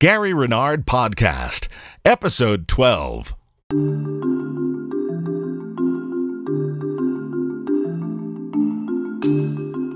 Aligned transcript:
Gary 0.00 0.32
Renard 0.32 0.86
Podcast, 0.86 1.68
Episode 2.06 2.66
12. 2.66 3.34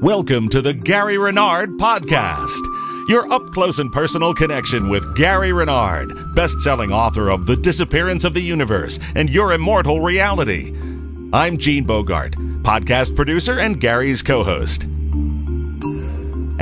Welcome 0.02 0.50
to 0.50 0.60
the 0.60 0.74
Gary 0.74 1.16
Renard 1.16 1.70
Podcast, 1.80 2.60
your 3.08 3.32
up 3.32 3.46
close 3.52 3.78
and 3.78 3.90
personal 3.92 4.34
connection 4.34 4.90
with 4.90 5.16
Gary 5.16 5.54
Renard, 5.54 6.34
best 6.34 6.60
selling 6.60 6.92
author 6.92 7.30
of 7.30 7.46
The 7.46 7.56
Disappearance 7.56 8.24
of 8.24 8.34
the 8.34 8.42
Universe 8.42 9.00
and 9.14 9.30
Your 9.30 9.54
Immortal 9.54 10.02
Reality. 10.02 10.76
I'm 11.32 11.56
Gene 11.56 11.84
Bogart, 11.84 12.32
podcast 12.62 13.16
producer 13.16 13.58
and 13.58 13.80
Gary's 13.80 14.22
co 14.22 14.44
host. 14.44 14.86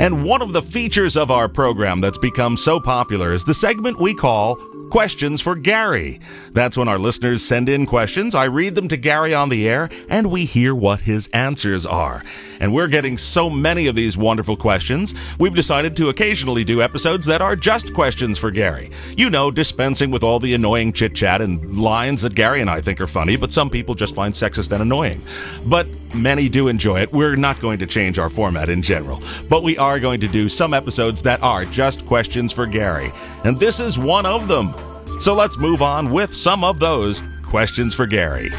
And 0.03 0.25
one 0.25 0.41
of 0.41 0.51
the 0.51 0.61
features 0.61 1.15
of 1.15 1.31
our 1.31 1.47
program 1.47 2.01
that's 2.01 2.17
become 2.17 2.57
so 2.57 2.77
popular 2.77 3.31
is 3.31 3.45
the 3.45 3.53
segment 3.53 3.97
we 3.97 4.13
call 4.13 4.57
Questions 4.89 5.39
for 5.39 5.55
Gary. 5.55 6.19
That's 6.51 6.75
when 6.75 6.89
our 6.89 6.99
listeners 6.99 7.41
send 7.41 7.69
in 7.69 7.85
questions, 7.85 8.35
I 8.35 8.43
read 8.43 8.75
them 8.75 8.89
to 8.89 8.97
Gary 8.97 9.33
on 9.33 9.47
the 9.47 9.67
air, 9.67 9.89
and 10.09 10.29
we 10.29 10.43
hear 10.43 10.75
what 10.75 10.99
his 10.99 11.29
answers 11.29 11.85
are. 11.85 12.21
And 12.63 12.73
we're 12.73 12.87
getting 12.87 13.17
so 13.17 13.49
many 13.49 13.87
of 13.87 13.95
these 13.95 14.15
wonderful 14.15 14.55
questions, 14.55 15.13
we've 15.37 15.53
decided 15.53 15.97
to 15.97 16.07
occasionally 16.07 16.63
do 16.63 16.81
episodes 16.81 17.25
that 17.25 17.41
are 17.41 17.57
just 17.57 17.93
questions 17.93 18.37
for 18.37 18.51
Gary. 18.51 18.89
You 19.17 19.29
know, 19.29 19.51
dispensing 19.51 20.11
with 20.11 20.23
all 20.23 20.39
the 20.39 20.53
annoying 20.53 20.93
chit 20.93 21.13
chat 21.13 21.41
and 21.41 21.77
lines 21.77 22.21
that 22.21 22.35
Gary 22.35 22.61
and 22.61 22.69
I 22.69 22.79
think 22.79 23.01
are 23.01 23.07
funny, 23.07 23.35
but 23.35 23.51
some 23.51 23.69
people 23.69 23.95
just 23.95 24.15
find 24.15 24.33
sexist 24.33 24.71
and 24.71 24.81
annoying. 24.81 25.25
But 25.65 25.89
many 26.15 26.47
do 26.47 26.69
enjoy 26.69 27.01
it. 27.01 27.11
We're 27.11 27.35
not 27.35 27.59
going 27.59 27.79
to 27.79 27.85
change 27.85 28.17
our 28.17 28.29
format 28.29 28.69
in 28.69 28.81
general, 28.81 29.21
but 29.49 29.61
we 29.61 29.77
are 29.77 29.99
going 29.99 30.21
to 30.21 30.29
do 30.29 30.47
some 30.47 30.73
episodes 30.73 31.21
that 31.23 31.43
are 31.43 31.65
just 31.65 32.05
questions 32.05 32.53
for 32.53 32.65
Gary. 32.65 33.11
And 33.43 33.59
this 33.59 33.81
is 33.81 33.99
one 33.99 34.25
of 34.25 34.47
them. 34.47 34.73
So 35.19 35.35
let's 35.35 35.57
move 35.57 35.81
on 35.81 36.11
with 36.11 36.33
some 36.33 36.63
of 36.63 36.79
those 36.79 37.21
questions 37.43 37.93
for 37.93 38.05
Gary. 38.05 38.51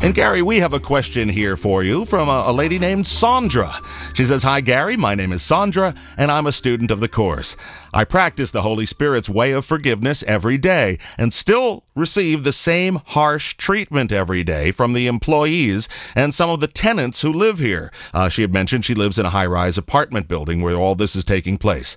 And 0.00 0.14
Gary, 0.14 0.42
we 0.42 0.60
have 0.60 0.72
a 0.72 0.78
question 0.78 1.28
here 1.28 1.56
for 1.56 1.82
you 1.82 2.04
from 2.04 2.28
a, 2.28 2.44
a, 2.46 2.52
lady 2.52 2.78
named 2.78 3.08
Sandra. 3.08 3.80
She 4.14 4.24
says, 4.24 4.44
Hi, 4.44 4.60
Gary. 4.60 4.96
My 4.96 5.16
name 5.16 5.32
is 5.32 5.42
Sandra, 5.42 5.92
and 6.16 6.30
I'm 6.30 6.46
a 6.46 6.52
student 6.52 6.92
of 6.92 7.00
the 7.00 7.08
course. 7.08 7.56
I 7.92 8.04
practice 8.04 8.52
the 8.52 8.62
Holy 8.62 8.86
Spirit's 8.86 9.28
way 9.28 9.50
of 9.50 9.64
forgiveness 9.64 10.22
every 10.22 10.56
day 10.56 11.00
and 11.18 11.34
still 11.34 11.84
receive 11.96 12.44
the 12.44 12.52
same 12.52 13.00
harsh 13.06 13.54
treatment 13.54 14.12
every 14.12 14.44
day 14.44 14.70
from 14.70 14.92
the 14.92 15.08
employees 15.08 15.88
and 16.14 16.32
some 16.32 16.48
of 16.48 16.60
the 16.60 16.68
tenants 16.68 17.22
who 17.22 17.32
live 17.32 17.58
here. 17.58 17.92
Uh, 18.14 18.28
she 18.28 18.42
had 18.42 18.52
mentioned 18.52 18.84
she 18.84 18.94
lives 18.94 19.18
in 19.18 19.26
a 19.26 19.30
high 19.30 19.46
rise 19.46 19.76
apartment 19.76 20.28
building 20.28 20.60
where 20.60 20.76
all 20.76 20.94
this 20.94 21.16
is 21.16 21.24
taking 21.24 21.58
place. 21.58 21.96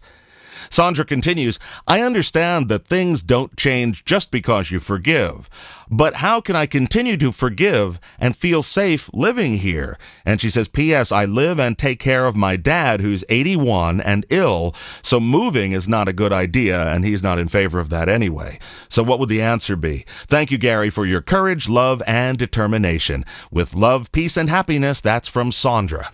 Sandra 0.71 1.03
continues, 1.03 1.59
I 1.85 2.01
understand 2.01 2.69
that 2.69 2.87
things 2.87 3.21
don't 3.21 3.57
change 3.57 4.05
just 4.05 4.31
because 4.31 4.71
you 4.71 4.79
forgive, 4.79 5.49
but 5.89 6.15
how 6.15 6.39
can 6.39 6.55
I 6.55 6.65
continue 6.65 7.17
to 7.17 7.33
forgive 7.33 7.99
and 8.17 8.37
feel 8.37 8.63
safe 8.63 9.09
living 9.13 9.57
here? 9.57 9.99
And 10.25 10.39
she 10.39 10.49
says, 10.49 10.69
P.S. 10.69 11.11
I 11.11 11.25
live 11.25 11.59
and 11.59 11.77
take 11.77 11.99
care 11.99 12.25
of 12.25 12.37
my 12.37 12.55
dad 12.55 13.01
who's 13.01 13.25
81 13.27 13.99
and 13.99 14.25
ill, 14.29 14.73
so 15.01 15.19
moving 15.19 15.73
is 15.73 15.89
not 15.89 16.07
a 16.07 16.13
good 16.13 16.31
idea, 16.31 16.87
and 16.87 17.03
he's 17.03 17.21
not 17.21 17.37
in 17.37 17.49
favor 17.49 17.77
of 17.79 17.89
that 17.89 18.07
anyway. 18.07 18.57
So 18.87 19.03
what 19.03 19.19
would 19.19 19.29
the 19.29 19.41
answer 19.41 19.75
be? 19.75 20.05
Thank 20.27 20.51
you, 20.51 20.57
Gary, 20.57 20.89
for 20.89 21.05
your 21.05 21.21
courage, 21.21 21.67
love, 21.67 22.01
and 22.07 22.37
determination. 22.37 23.25
With 23.51 23.73
love, 23.73 24.09
peace, 24.13 24.37
and 24.37 24.49
happiness, 24.49 25.01
that's 25.01 25.27
from 25.27 25.51
Sandra. 25.51 26.11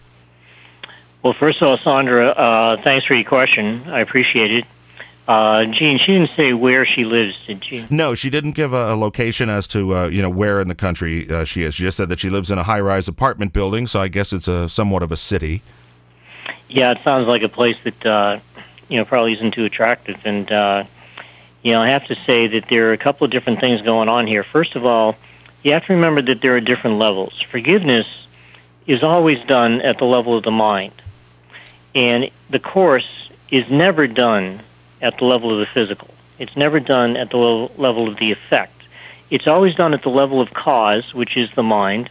Well, 1.27 1.33
first 1.33 1.61
of 1.61 1.67
all, 1.67 1.77
Sandra, 1.79 2.27
uh, 2.27 2.81
thanks 2.83 3.05
for 3.05 3.13
your 3.13 3.25
question. 3.25 3.83
I 3.87 3.99
appreciate 3.99 4.49
it. 4.49 4.65
Uh, 5.27 5.65
Gene, 5.65 5.97
she 5.97 6.13
didn't 6.13 6.31
say 6.37 6.53
where 6.53 6.85
she 6.85 7.03
lives, 7.03 7.37
did 7.45 7.65
she? 7.65 7.85
No, 7.89 8.15
she 8.15 8.29
didn't 8.29 8.53
give 8.53 8.71
a, 8.71 8.93
a 8.93 8.95
location 8.95 9.49
as 9.49 9.67
to 9.67 9.93
uh, 9.93 10.07
you 10.07 10.21
know 10.21 10.29
where 10.29 10.61
in 10.61 10.69
the 10.69 10.73
country 10.73 11.29
uh, 11.29 11.43
she 11.43 11.63
is. 11.63 11.75
She 11.75 11.83
just 11.83 11.97
said 11.97 12.07
that 12.07 12.21
she 12.21 12.29
lives 12.29 12.49
in 12.49 12.57
a 12.57 12.63
high-rise 12.63 13.09
apartment 13.09 13.51
building, 13.51 13.87
so 13.87 13.99
I 13.99 14.07
guess 14.07 14.31
it's 14.31 14.47
a 14.47 14.69
somewhat 14.69 15.03
of 15.03 15.11
a 15.11 15.17
city. 15.17 15.63
Yeah, 16.69 16.91
it 16.91 16.99
sounds 17.03 17.27
like 17.27 17.43
a 17.43 17.49
place 17.49 17.75
that 17.83 18.05
uh, 18.05 18.39
you 18.87 18.95
know 18.95 19.03
probably 19.03 19.33
isn't 19.33 19.51
too 19.51 19.65
attractive, 19.65 20.21
and 20.23 20.49
uh, 20.49 20.85
you 21.61 21.73
know 21.73 21.81
I 21.81 21.89
have 21.89 22.05
to 22.05 22.15
say 22.25 22.47
that 22.47 22.69
there 22.69 22.89
are 22.89 22.93
a 22.93 22.97
couple 22.97 23.25
of 23.25 23.31
different 23.31 23.59
things 23.59 23.81
going 23.81 24.07
on 24.07 24.27
here. 24.27 24.45
First 24.45 24.77
of 24.77 24.85
all, 24.85 25.17
you 25.61 25.73
have 25.73 25.85
to 25.87 25.93
remember 25.93 26.21
that 26.21 26.39
there 26.39 26.55
are 26.55 26.61
different 26.61 26.99
levels. 26.99 27.41
Forgiveness 27.41 28.07
is 28.85 29.03
always 29.03 29.43
done 29.43 29.81
at 29.81 29.97
the 29.97 30.05
level 30.05 30.37
of 30.37 30.45
the 30.45 30.51
mind. 30.51 30.93
And 31.95 32.29
the 32.49 32.59
course 32.59 33.29
is 33.49 33.69
never 33.69 34.07
done 34.07 34.61
at 35.01 35.17
the 35.17 35.25
level 35.25 35.51
of 35.51 35.59
the 35.59 35.65
physical. 35.65 36.09
It's 36.39 36.55
never 36.55 36.79
done 36.79 37.17
at 37.17 37.29
the 37.29 37.37
level 37.37 38.07
of 38.07 38.17
the 38.17 38.31
effect. 38.31 38.73
It's 39.29 39.47
always 39.47 39.75
done 39.75 39.93
at 39.93 40.03
the 40.03 40.09
level 40.09 40.39
of 40.39 40.53
cause, 40.53 41.13
which 41.13 41.35
is 41.35 41.51
the 41.55 41.63
mind, 41.63 42.09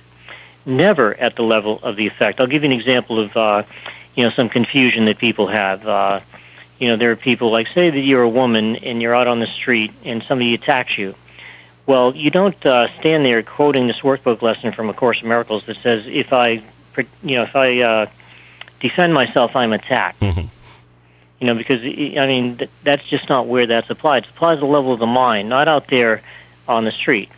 never 0.65 1.15
at 1.15 1.37
the 1.37 1.43
level 1.43 1.79
of 1.83 1.97
the 1.97 2.07
effect. 2.07 2.41
I'll 2.41 2.47
give 2.47 2.63
you 2.63 2.71
an 2.71 2.79
example 2.79 3.21
of, 3.21 3.37
uh, 3.37 3.63
you 4.15 4.25
know, 4.25 4.31
some 4.31 4.49
confusion 4.49 5.07
that 5.07 5.19
people 5.19 5.47
have. 5.47 5.87
Uh, 5.87 6.21
you 6.79 6.89
know, 6.89 6.97
there 6.97 7.11
are 7.13 7.17
people 7.17 7.51
like, 7.51 7.69
say 7.69 7.89
that 7.89 8.01
you're 8.01 8.23
a 8.23 8.29
woman 8.29 8.77
and 8.77 9.01
you're 9.01 9.15
out 9.15 9.29
on 9.29 9.41
the 9.41 9.47
street 9.47 9.93
and 10.05 10.23
somebody 10.25 10.55
attacks 10.55 10.99
you. 10.99 11.15
Well, 11.87 12.15
you 12.17 12.31
don't 12.31 12.67
uh, 12.67 12.89
stand 12.99 13.25
there 13.25 13.43
quoting 13.43 13.87
this 13.87 14.01
workbook 14.01 14.43
lesson 14.43 14.73
from 14.73 14.91
A 14.91 14.93
Course 14.93 15.23
in 15.23 15.29
Miracles 15.29 15.65
that 15.67 15.77
says, 15.79 16.07
if 16.07 16.33
I, 16.33 16.63
you 17.23 17.37
know, 17.37 17.45
if 17.45 17.55
I 17.55 17.81
uh, 17.81 18.07
defend 18.81 19.15
myself, 19.15 19.57
I'm 19.57 19.73
attacked. 19.73 20.21
Mm-hmm. 20.21 20.47
You 21.41 21.47
know, 21.47 21.55
because 21.55 21.83
I 21.83 22.27
mean 22.27 22.57
th- 22.57 22.71
that's 22.83 23.07
just 23.07 23.29
not 23.29 23.47
where 23.47 23.67
that's 23.67 23.91
applied. 23.91 24.25
It's 24.25 24.33
applied 24.33 24.55
at 24.55 24.61
the 24.61 24.67
level 24.67 24.93
of 24.93 24.99
the 24.99 25.07
mind, 25.07 25.49
not 25.49 25.69
out 25.69 25.89
there 25.89 26.23
on 26.67 26.85
the 26.85 26.93
street. 26.93 27.31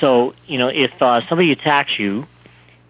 So 0.00 0.34
you 0.46 0.58
know, 0.58 0.68
if 0.68 1.00
uh, 1.02 1.26
somebody 1.28 1.52
attacks 1.52 1.98
you 1.98 2.26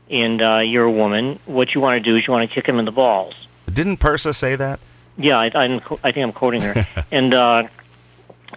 and 0.09 0.41
uh, 0.41 0.59
you're 0.59 0.85
a 0.85 0.91
woman, 0.91 1.41
what 1.47 1.75
you 1.75 1.81
want 1.81 2.03
to 2.03 2.11
do 2.11 2.17
is 2.17 2.27
you 2.27 2.33
want 2.33 2.49
to 2.49 2.55
kick 2.55 2.67
him 2.67 2.79
in 2.79 2.85
the 2.85 2.93
balls. 2.93 3.35
Didn't 3.73 3.99
Pursah 3.99 4.34
say 4.34 4.55
that? 4.57 4.79
Yeah, 5.17 5.39
I, 5.39 5.47
I, 5.47 5.65
I 6.05 6.13
think 6.13 6.19
I'm 6.19 6.33
quoting 6.33 6.63
her. 6.63 6.87
and 7.11 7.34
uh, 7.34 7.69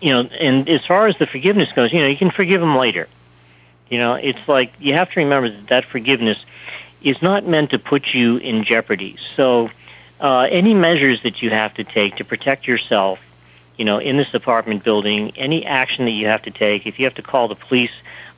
you 0.02 0.14
know, 0.14 0.22
and 0.22 0.70
as 0.70 0.86
far 0.86 1.08
as 1.08 1.18
the 1.18 1.28
forgiveness 1.28 1.72
goes, 1.72 1.92
you 1.92 2.00
know, 2.00 2.08
you 2.08 2.18
can 2.18 2.32
forgive 2.32 2.62
him 2.62 2.76
later. 2.76 3.08
You 3.90 4.00
know, 4.00 4.16
it's 4.16 4.48
like 4.48 4.74
you 4.80 4.94
have 4.94 5.12
to 5.12 5.20
remember 5.22 5.50
that 5.50 5.68
that 5.68 5.86
forgiveness 5.86 6.44
is 7.06 7.22
not 7.22 7.46
meant 7.46 7.70
to 7.70 7.80
put 7.80 8.14
you 8.14 8.38
in 8.38 8.64
jeopardy. 8.64 9.16
So, 9.36 9.70
uh, 10.20 10.48
any 10.50 10.74
measures 10.74 11.22
that 11.22 11.42
you 11.42 11.52
have 11.52 11.76
to 11.76 11.84
take 11.84 12.16
to 12.16 12.26
protect 12.26 12.68
yourself, 12.68 13.20
you 13.78 13.86
know, 13.86 14.00
in 14.00 14.18
this 14.18 14.34
apartment 14.34 14.84
building, 14.84 15.32
any 15.38 15.66
action 15.66 16.06
that 16.06 16.12
you 16.12 16.26
have 16.28 16.42
to 16.44 16.52
take, 16.52 16.88
if 16.88 16.98
you 16.98 17.06
have 17.06 17.16
to 17.16 17.22
call 17.22 17.48
the 17.48 17.56
police, 17.56 17.92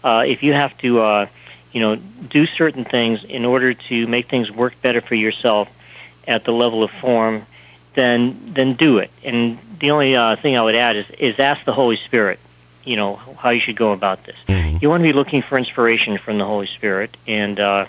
uh, 0.04 0.24
if 0.28 0.44
you 0.44 0.52
have 0.52 0.78
to, 0.80 1.00
uh, 1.00 1.28
you 1.72 1.80
know, 1.80 1.96
do 1.96 2.46
certain 2.46 2.84
things 2.84 3.24
in 3.24 3.46
order 3.46 3.74
to 3.74 4.06
make 4.08 4.28
things 4.28 4.52
work 4.52 4.80
better 4.82 5.00
for 5.00 5.16
yourself 5.16 5.70
at 6.28 6.44
the 6.44 6.52
level 6.52 6.84
of 6.84 6.92
form, 6.92 7.46
then 7.94 8.52
then 8.54 8.74
do 8.74 8.98
it. 8.98 9.12
And 9.24 9.58
the 9.80 9.92
only 9.92 10.16
uh, 10.16 10.36
thing 10.36 10.58
I 10.58 10.62
would 10.62 10.76
add 10.76 10.98
is 10.98 11.06
is 11.12 11.40
ask 11.40 11.64
the 11.64 11.74
Holy 11.74 11.98
Spirit, 11.98 12.40
you 12.84 12.98
know, 12.98 13.16
how 13.16 13.52
you 13.52 13.62
should 13.62 13.78
go 13.78 13.94
about 13.94 14.26
this. 14.26 14.36
Mm-hmm. 14.50 14.80
You 14.82 14.90
want 14.90 15.02
to 15.02 15.08
be 15.08 15.14
looking 15.14 15.42
for 15.42 15.58
inspiration 15.58 16.18
from 16.18 16.38
the 16.38 16.46
Holy 16.46 16.68
Spirit, 16.68 17.16
and 17.28 17.60
uh, 17.60 17.86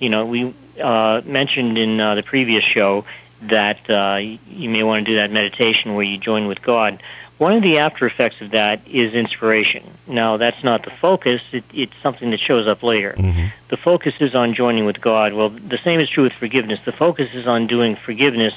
you 0.00 0.08
know, 0.08 0.26
we 0.26 0.52
uh, 0.82 1.22
mentioned 1.24 1.78
in 1.78 2.00
uh, 2.00 2.16
the 2.16 2.22
previous 2.22 2.64
show 2.64 3.04
that 3.42 3.88
uh, 3.88 4.16
you 4.16 4.68
may 4.68 4.82
want 4.82 5.04
to 5.04 5.12
do 5.12 5.16
that 5.16 5.30
meditation 5.30 5.94
where 5.94 6.04
you 6.04 6.18
join 6.18 6.46
with 6.46 6.60
God. 6.62 7.00
One 7.38 7.52
of 7.54 7.62
the 7.62 7.78
after 7.78 8.06
effects 8.06 8.42
of 8.42 8.50
that 8.50 8.86
is 8.86 9.14
inspiration. 9.14 9.82
Now, 10.06 10.36
that's 10.36 10.62
not 10.62 10.84
the 10.84 10.90
focus, 10.90 11.40
it, 11.52 11.64
it's 11.72 11.96
something 12.02 12.30
that 12.32 12.40
shows 12.40 12.66
up 12.66 12.82
later. 12.82 13.14
Mm-hmm. 13.16 13.46
The 13.68 13.76
focus 13.78 14.14
is 14.20 14.34
on 14.34 14.52
joining 14.52 14.84
with 14.84 15.00
God. 15.00 15.32
Well, 15.32 15.48
the 15.48 15.78
same 15.78 16.00
is 16.00 16.10
true 16.10 16.24
with 16.24 16.34
forgiveness. 16.34 16.80
The 16.84 16.92
focus 16.92 17.32
is 17.32 17.46
on 17.46 17.66
doing 17.66 17.96
forgiveness, 17.96 18.52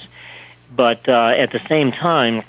but 0.75 1.07
uh, 1.07 1.33
at 1.37 1.51
the 1.51 1.61
same 1.69 1.93
time, 1.93 2.43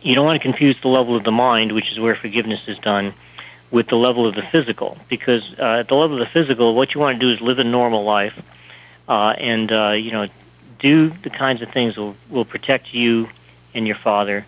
you 0.00 0.14
don't 0.14 0.24
want 0.24 0.40
to 0.40 0.42
confuse 0.42 0.80
the 0.80 0.88
level 0.88 1.16
of 1.16 1.24
the 1.24 1.32
mind, 1.32 1.72
which 1.72 1.90
is 1.90 1.98
where 1.98 2.14
forgiveness 2.14 2.60
is 2.68 2.78
done, 2.78 3.12
with 3.72 3.88
the 3.88 3.96
level 3.96 4.26
of 4.26 4.36
the 4.36 4.42
physical. 4.42 4.96
Because 5.08 5.42
uh, 5.58 5.80
at 5.80 5.88
the 5.88 5.96
level 5.96 6.20
of 6.20 6.20
the 6.20 6.32
physical, 6.32 6.76
what 6.76 6.94
you 6.94 7.00
want 7.00 7.18
to 7.18 7.26
do 7.26 7.32
is 7.32 7.40
live 7.40 7.58
a 7.58 7.64
normal 7.64 8.04
life, 8.04 8.40
uh, 9.08 9.34
and 9.36 9.72
uh, 9.72 9.90
you 9.90 10.12
know, 10.12 10.28
do 10.78 11.10
the 11.22 11.30
kinds 11.30 11.62
of 11.62 11.70
things 11.70 11.96
will, 11.96 12.14
will 12.30 12.44
protect 12.44 12.94
you 12.94 13.28
and 13.74 13.86
your 13.86 13.96
father. 13.96 14.46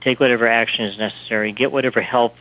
Take 0.00 0.20
whatever 0.20 0.46
action 0.46 0.84
is 0.84 0.98
necessary. 0.98 1.50
Get 1.50 1.72
whatever 1.72 2.00
help 2.00 2.36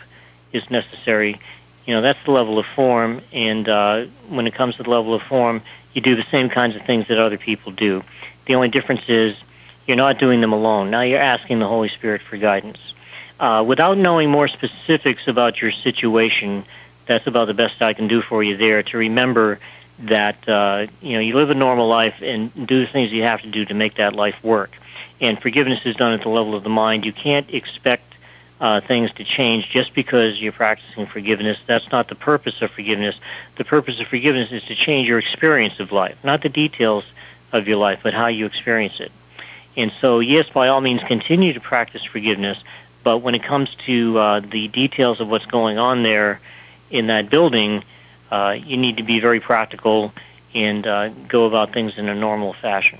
is 0.51 0.69
necessary. 0.69 1.39
You 1.87 1.95
know, 1.95 2.01
that's 2.01 2.23
the 2.25 2.31
level 2.31 2.59
of 2.59 2.65
form. 2.65 3.21
And 3.31 3.67
uh, 3.67 4.05
when 4.27 4.45
it 4.45 4.53
comes 4.53 4.75
to 4.75 4.83
the 4.83 4.89
level 4.89 5.13
of 5.13 5.21
form, 5.23 5.61
you 5.93 6.01
do 6.01 6.15
the 6.15 6.25
same 6.29 6.49
kinds 6.49 6.75
of 6.75 6.83
things 6.83 7.07
that 7.07 7.17
other 7.17 7.37
people 7.37 7.71
do. 7.71 8.03
The 8.45 8.55
only 8.55 8.67
difference 8.67 9.07
is 9.07 9.35
you're 9.87 9.97
not 9.97 10.19
doing 10.19 10.41
them 10.41 10.53
alone. 10.53 10.91
Now 10.91 11.01
you're 11.01 11.19
asking 11.19 11.59
the 11.59 11.67
Holy 11.67 11.89
Spirit 11.89 12.21
for 12.21 12.37
guidance. 12.37 12.79
Uh, 13.39 13.63
without 13.67 13.97
knowing 13.97 14.29
more 14.29 14.47
specifics 14.47 15.27
about 15.27 15.61
your 15.61 15.71
situation, 15.71 16.63
that's 17.05 17.27
about 17.27 17.45
the 17.47 17.53
best 17.53 17.81
I 17.81 17.93
can 17.93 18.07
do 18.07 18.21
for 18.21 18.41
you 18.41 18.55
there. 18.57 18.81
To 18.83 18.97
remember 18.97 19.59
that 19.99 20.47
uh, 20.47 20.87
you 21.01 21.13
know 21.13 21.19
you 21.19 21.35
live 21.35 21.49
a 21.49 21.55
normal 21.55 21.87
life 21.87 22.21
and 22.21 22.53
do 22.67 22.79
the 22.79 22.87
things 22.87 23.11
you 23.11 23.23
have 23.23 23.41
to 23.41 23.49
do 23.49 23.65
to 23.65 23.73
make 23.73 23.95
that 23.95 24.13
life 24.13 24.41
work. 24.43 24.71
and 25.21 25.41
forgiveness 25.41 25.79
is 25.85 25.95
done 25.95 26.13
at 26.13 26.21
the 26.21 26.29
level 26.29 26.55
of 26.55 26.63
the 26.63 26.69
mind. 26.69 27.05
You 27.05 27.13
can't 27.13 27.49
expect 27.53 28.15
uh, 28.59 28.81
things 28.81 29.11
to 29.13 29.23
change 29.23 29.69
just 29.69 29.93
because 29.93 30.41
you're 30.41 30.51
practicing 30.51 31.05
forgiveness. 31.05 31.57
That's 31.65 31.89
not 31.91 32.07
the 32.07 32.15
purpose 32.15 32.61
of 32.61 32.71
forgiveness. 32.71 33.15
The 33.57 33.65
purpose 33.65 33.99
of 33.99 34.07
forgiveness 34.07 34.51
is 34.51 34.63
to 34.63 34.75
change 34.75 35.07
your 35.07 35.19
experience 35.19 35.79
of 35.79 35.91
life, 35.91 36.17
not 36.23 36.41
the 36.41 36.49
details 36.49 37.03
of 37.51 37.67
your 37.67 37.77
life, 37.77 37.99
but 38.03 38.13
how 38.13 38.27
you 38.27 38.45
experience 38.45 38.99
it. 38.99 39.11
And 39.77 39.91
so, 39.99 40.19
yes, 40.19 40.47
by 40.49 40.69
all 40.69 40.79
means, 40.79 41.01
continue 41.03 41.51
to 41.53 41.59
practice 41.59 42.03
forgiveness. 42.03 42.57
But 43.05 43.19
when 43.19 43.35
it 43.35 43.43
comes 43.43 43.69
to 43.85 44.17
uh, 44.17 44.39
the 44.39 44.67
details 44.67 45.21
of 45.21 45.29
what's 45.29 45.45
going 45.45 45.77
on 45.77 46.01
there 46.01 46.41
in 46.89 47.05
that 47.05 47.29
building, 47.29 47.83
uh, 48.31 48.57
you 48.59 48.77
need 48.77 48.97
to 48.97 49.03
be 49.03 49.19
very 49.19 49.39
practical 49.39 50.11
and 50.55 50.87
uh, 50.87 51.09
go 51.27 51.45
about 51.45 51.71
things 51.71 51.99
in 51.99 52.09
a 52.09 52.15
normal 52.15 52.53
fashion. 52.53 52.97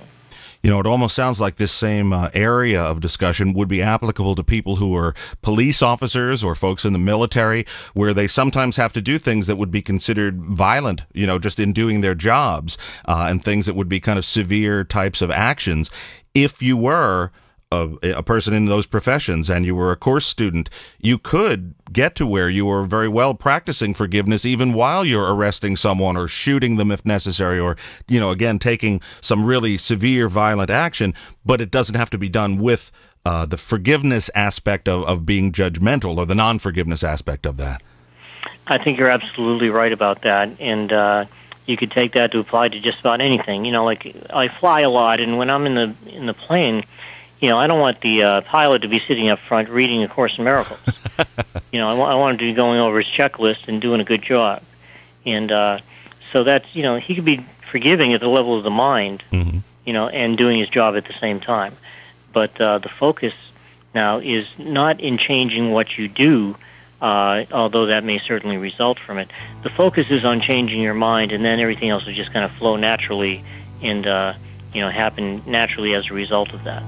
You 0.62 0.70
know, 0.70 0.80
it 0.80 0.86
almost 0.86 1.16
sounds 1.16 1.42
like 1.42 1.56
this 1.56 1.72
same 1.72 2.14
uh, 2.14 2.30
area 2.36 2.84
of 2.84 3.02
discussion 3.02 3.54
would 3.54 3.68
be 3.68 3.82
applicable 3.82 4.36
to 4.36 4.44
people 4.44 4.76
who 4.76 4.96
are 4.96 5.16
police 5.42 5.82
officers 5.82 6.44
or 6.44 6.54
folks 6.54 6.86
in 6.86 6.94
the 6.94 7.00
military, 7.00 7.66
where 7.96 8.14
they 8.14 8.28
sometimes 8.28 8.76
have 8.78 8.94
to 8.94 9.02
do 9.02 9.18
things 9.18 9.48
that 9.48 9.56
would 9.56 9.72
be 9.72 9.82
considered 9.82 10.40
violent, 10.40 11.04
you 11.14 11.26
know, 11.26 11.40
just 11.40 11.60
in 11.60 11.74
doing 11.74 12.02
their 12.02 12.16
jobs, 12.16 12.78
uh, 13.06 13.26
and 13.28 13.44
things 13.44 13.66
that 13.66 13.76
would 13.76 13.90
be 13.90 14.00
kind 14.00 14.20
of 14.20 14.26
severe 14.26 14.84
types 14.84 15.24
of 15.24 15.32
actions. 15.32 15.90
If 16.36 16.62
you 16.62 16.78
were 16.78 17.32
a, 17.76 18.12
a, 18.12 18.24
person 18.24 18.54
in 18.54 18.66
those 18.66 18.86
professions 18.86 19.50
and 19.50 19.66
you 19.66 19.76
were 19.76 19.92
a 19.92 19.96
course 19.96 20.26
student, 20.26 20.70
you 21.00 21.18
could 21.18 21.76
get 21.92 22.16
to 22.16 22.26
where 22.26 22.50
you 22.50 22.66
were 22.66 22.84
very 22.84 23.08
well 23.08 23.34
practicing 23.34 23.94
forgiveness 23.94 24.46
even 24.46 24.74
while 24.74 25.06
you're 25.06 25.34
arresting 25.34 25.76
someone 25.76 26.18
or 26.18 26.28
shooting 26.28 26.78
them 26.78 26.92
if 26.92 27.06
necessary 27.06 27.60
or, 27.60 27.78
you 28.08 28.20
know, 28.20 28.32
again, 28.32 28.60
taking 28.60 29.02
some 29.22 29.46
really 29.46 29.78
severe 29.78 30.28
violent 30.28 30.70
action, 30.70 31.14
but 31.46 31.62
it 31.62 31.72
doesn't 31.72 31.96
have 31.96 32.10
to 32.10 32.18
be 32.18 32.30
done 32.30 32.58
with 32.58 32.92
uh, 33.26 33.46
the 33.46 33.58
forgiveness 33.58 34.30
aspect 34.36 34.88
of, 34.88 35.04
of 35.06 35.26
being 35.26 35.52
judgmental 35.52 36.18
or 36.18 36.26
the 36.26 36.36
non 36.36 36.60
forgiveness 36.60 37.04
aspect 37.04 37.46
of 37.46 37.58
that. 37.58 37.82
I 38.68 38.78
think 38.78 38.98
you're 38.98 39.10
absolutely 39.10 39.70
right 39.70 39.92
about 39.92 40.22
that. 40.24 40.50
And, 40.60 40.92
uh, 40.92 41.26
you 41.66 41.78
could 41.78 41.92
take 41.92 42.14
that 42.14 42.32
to 42.32 42.40
apply 42.40 42.70
to 42.70 42.80
just 42.80 43.00
about 43.00 43.22
anything. 43.22 43.66
You 43.66 43.72
know, 43.72 43.86
like 43.86 44.16
I 44.30 44.48
fly 44.48 44.82
a 44.82 44.90
lot, 44.90 45.20
and 45.20 45.38
when 45.38 45.50
I'm 45.50 45.66
in 45.66 45.76
the 45.76 46.16
in 46.16 46.26
the 46.26 46.34
plane, 46.34 46.84
you 47.46 47.52
know, 47.52 47.60
I 47.60 47.68
don't 47.68 47.80
want 47.80 48.02
the 48.02 48.24
uh, 48.24 48.42
pilot 48.42 48.82
to 48.82 48.88
be 48.88 49.00
sitting 49.00 49.30
up 49.30 49.38
front 49.38 49.70
reading 49.70 50.02
A 50.02 50.08
Course 50.08 50.40
in 50.40 50.46
Miracles. 50.46 50.80
you 51.72 51.78
know, 51.78 52.02
I, 52.04 52.16
want 52.16 52.32
him 52.34 52.38
to 52.40 52.46
be 52.46 52.54
going 52.56 52.80
over 52.80 52.98
his 52.98 53.06
checklist 53.06 53.68
and 53.68 53.80
doing 53.80 54.02
a 54.02 54.04
good 54.04 54.24
job. 54.24 54.64
And 55.28 55.52
uh, 55.52 55.80
so 56.32 56.44
that's, 56.44 56.76
you 56.76 56.82
know, 56.82 56.96
he 56.96 57.14
could 57.14 57.24
be 57.24 57.46
forgiving 57.70 58.14
at 58.14 58.22
the 58.22 58.28
level 58.28 58.58
of 58.58 58.64
the 58.64 58.72
mind, 58.72 59.24
mm-hmm. 59.32 59.60
you 59.86 59.94
know, 59.94 60.08
and 60.08 60.40
doing 60.40 60.58
his 60.58 60.70
job 60.70 60.96
at 60.96 61.06
the 61.06 61.14
same 61.14 61.40
time. 61.40 61.78
But 62.34 62.60
uh, 62.60 62.80
the 62.80 62.90
focus 62.90 63.36
now 63.94 64.18
is 64.18 64.48
not 64.58 65.00
in 65.00 65.20
changing 65.20 65.70
what 65.70 66.00
you 66.00 66.08
do, 66.08 66.58
uh, 67.00 67.46
although 67.52 67.86
that 67.86 68.04
may 68.04 68.18
certainly 68.18 68.58
result 68.58 68.98
from 68.98 69.20
it. 69.20 69.30
The 69.62 69.70
focus 69.70 70.08
is 70.10 70.26
on 70.26 70.42
changing 70.42 70.82
your 70.82 70.96
mind, 70.96 71.32
and 71.32 71.46
then 71.46 71.60
everything 71.60 71.90
else 71.90 72.08
will 72.08 72.14
just 72.14 72.34
kind 72.34 72.44
of 72.44 72.52
flow 72.54 72.76
naturally 72.76 73.44
and, 73.84 74.08
uh, 74.08 74.34
you 74.74 74.82
know, 74.82 74.90
happen 74.90 75.44
naturally 75.46 75.94
as 75.94 76.10
a 76.10 76.14
result 76.16 76.52
of 76.52 76.64
that. 76.64 76.82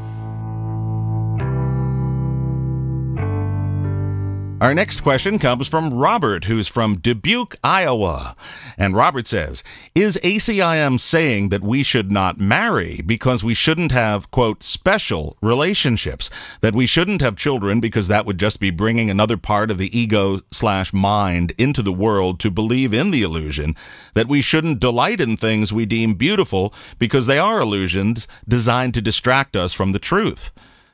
Our 4.59 4.73
next 4.73 5.01
question 5.01 5.37
comes 5.37 5.67
from 5.67 5.93
Robert, 5.93 6.45
who's 6.45 6.67
from 6.67 6.97
Dubuque, 6.97 7.57
Iowa. 7.63 8.35
And 8.75 8.95
Robert 8.95 9.27
says, 9.27 9.63
Is 9.93 10.17
ACIM 10.23 10.99
saying 10.99 11.49
that 11.49 11.61
we 11.61 11.83
should 11.83 12.11
not 12.11 12.39
marry 12.39 13.01
because 13.05 13.43
we 13.43 13.53
shouldn't 13.53 13.91
have, 13.91 14.31
quote, 14.31 14.63
special 14.63 15.37
relationships? 15.41 16.31
That 16.61 16.73
we 16.73 16.87
shouldn't 16.87 17.21
have 17.21 17.35
children 17.35 17.79
because 17.79 18.07
that 18.07 18.25
would 18.25 18.39
just 18.39 18.59
be 18.59 18.71
bringing 18.71 19.11
another 19.11 19.37
part 19.37 19.69
of 19.69 19.77
the 19.77 19.95
ego 19.95 20.41
slash 20.51 20.91
mind 20.91 21.53
into 21.59 21.83
the 21.83 21.93
world 21.93 22.39
to 22.39 22.49
believe 22.49 22.95
in 22.95 23.11
the 23.11 23.21
illusion? 23.21 23.75
That 24.15 24.27
we 24.27 24.41
shouldn't 24.41 24.79
delight 24.79 25.21
in 25.21 25.37
things 25.37 25.71
we 25.71 25.85
deem 25.85 26.15
beautiful 26.15 26.73
because 26.97 27.27
they 27.27 27.37
are 27.37 27.61
illusions 27.61 28.27
designed 28.47 28.95
to 28.95 29.01
distract 29.01 29.55
us 29.55 29.73
from 29.73 29.91
the 29.91 29.99
truth? 29.99 30.49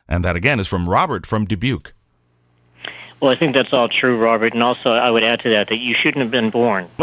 And 0.05 0.25
that 0.25 0.35
again 0.35 0.59
is 0.59 0.67
from 0.67 0.89
Robert 0.89 1.25
from 1.25 1.45
Dubuque. 1.45 1.93
Well, 3.23 3.31
I 3.31 3.35
think 3.35 3.55
that's 3.55 3.71
all 3.71 3.87
true, 3.87 4.17
Robert. 4.17 4.51
And 4.51 4.61
also, 4.61 4.91
I 4.91 5.09
would 5.09 5.23
add 5.23 5.39
to 5.43 5.51
that 5.51 5.69
that 5.69 5.77
you 5.77 5.93
shouldn't 5.93 6.23
have 6.23 6.29
been 6.29 6.49
born. 6.49 6.89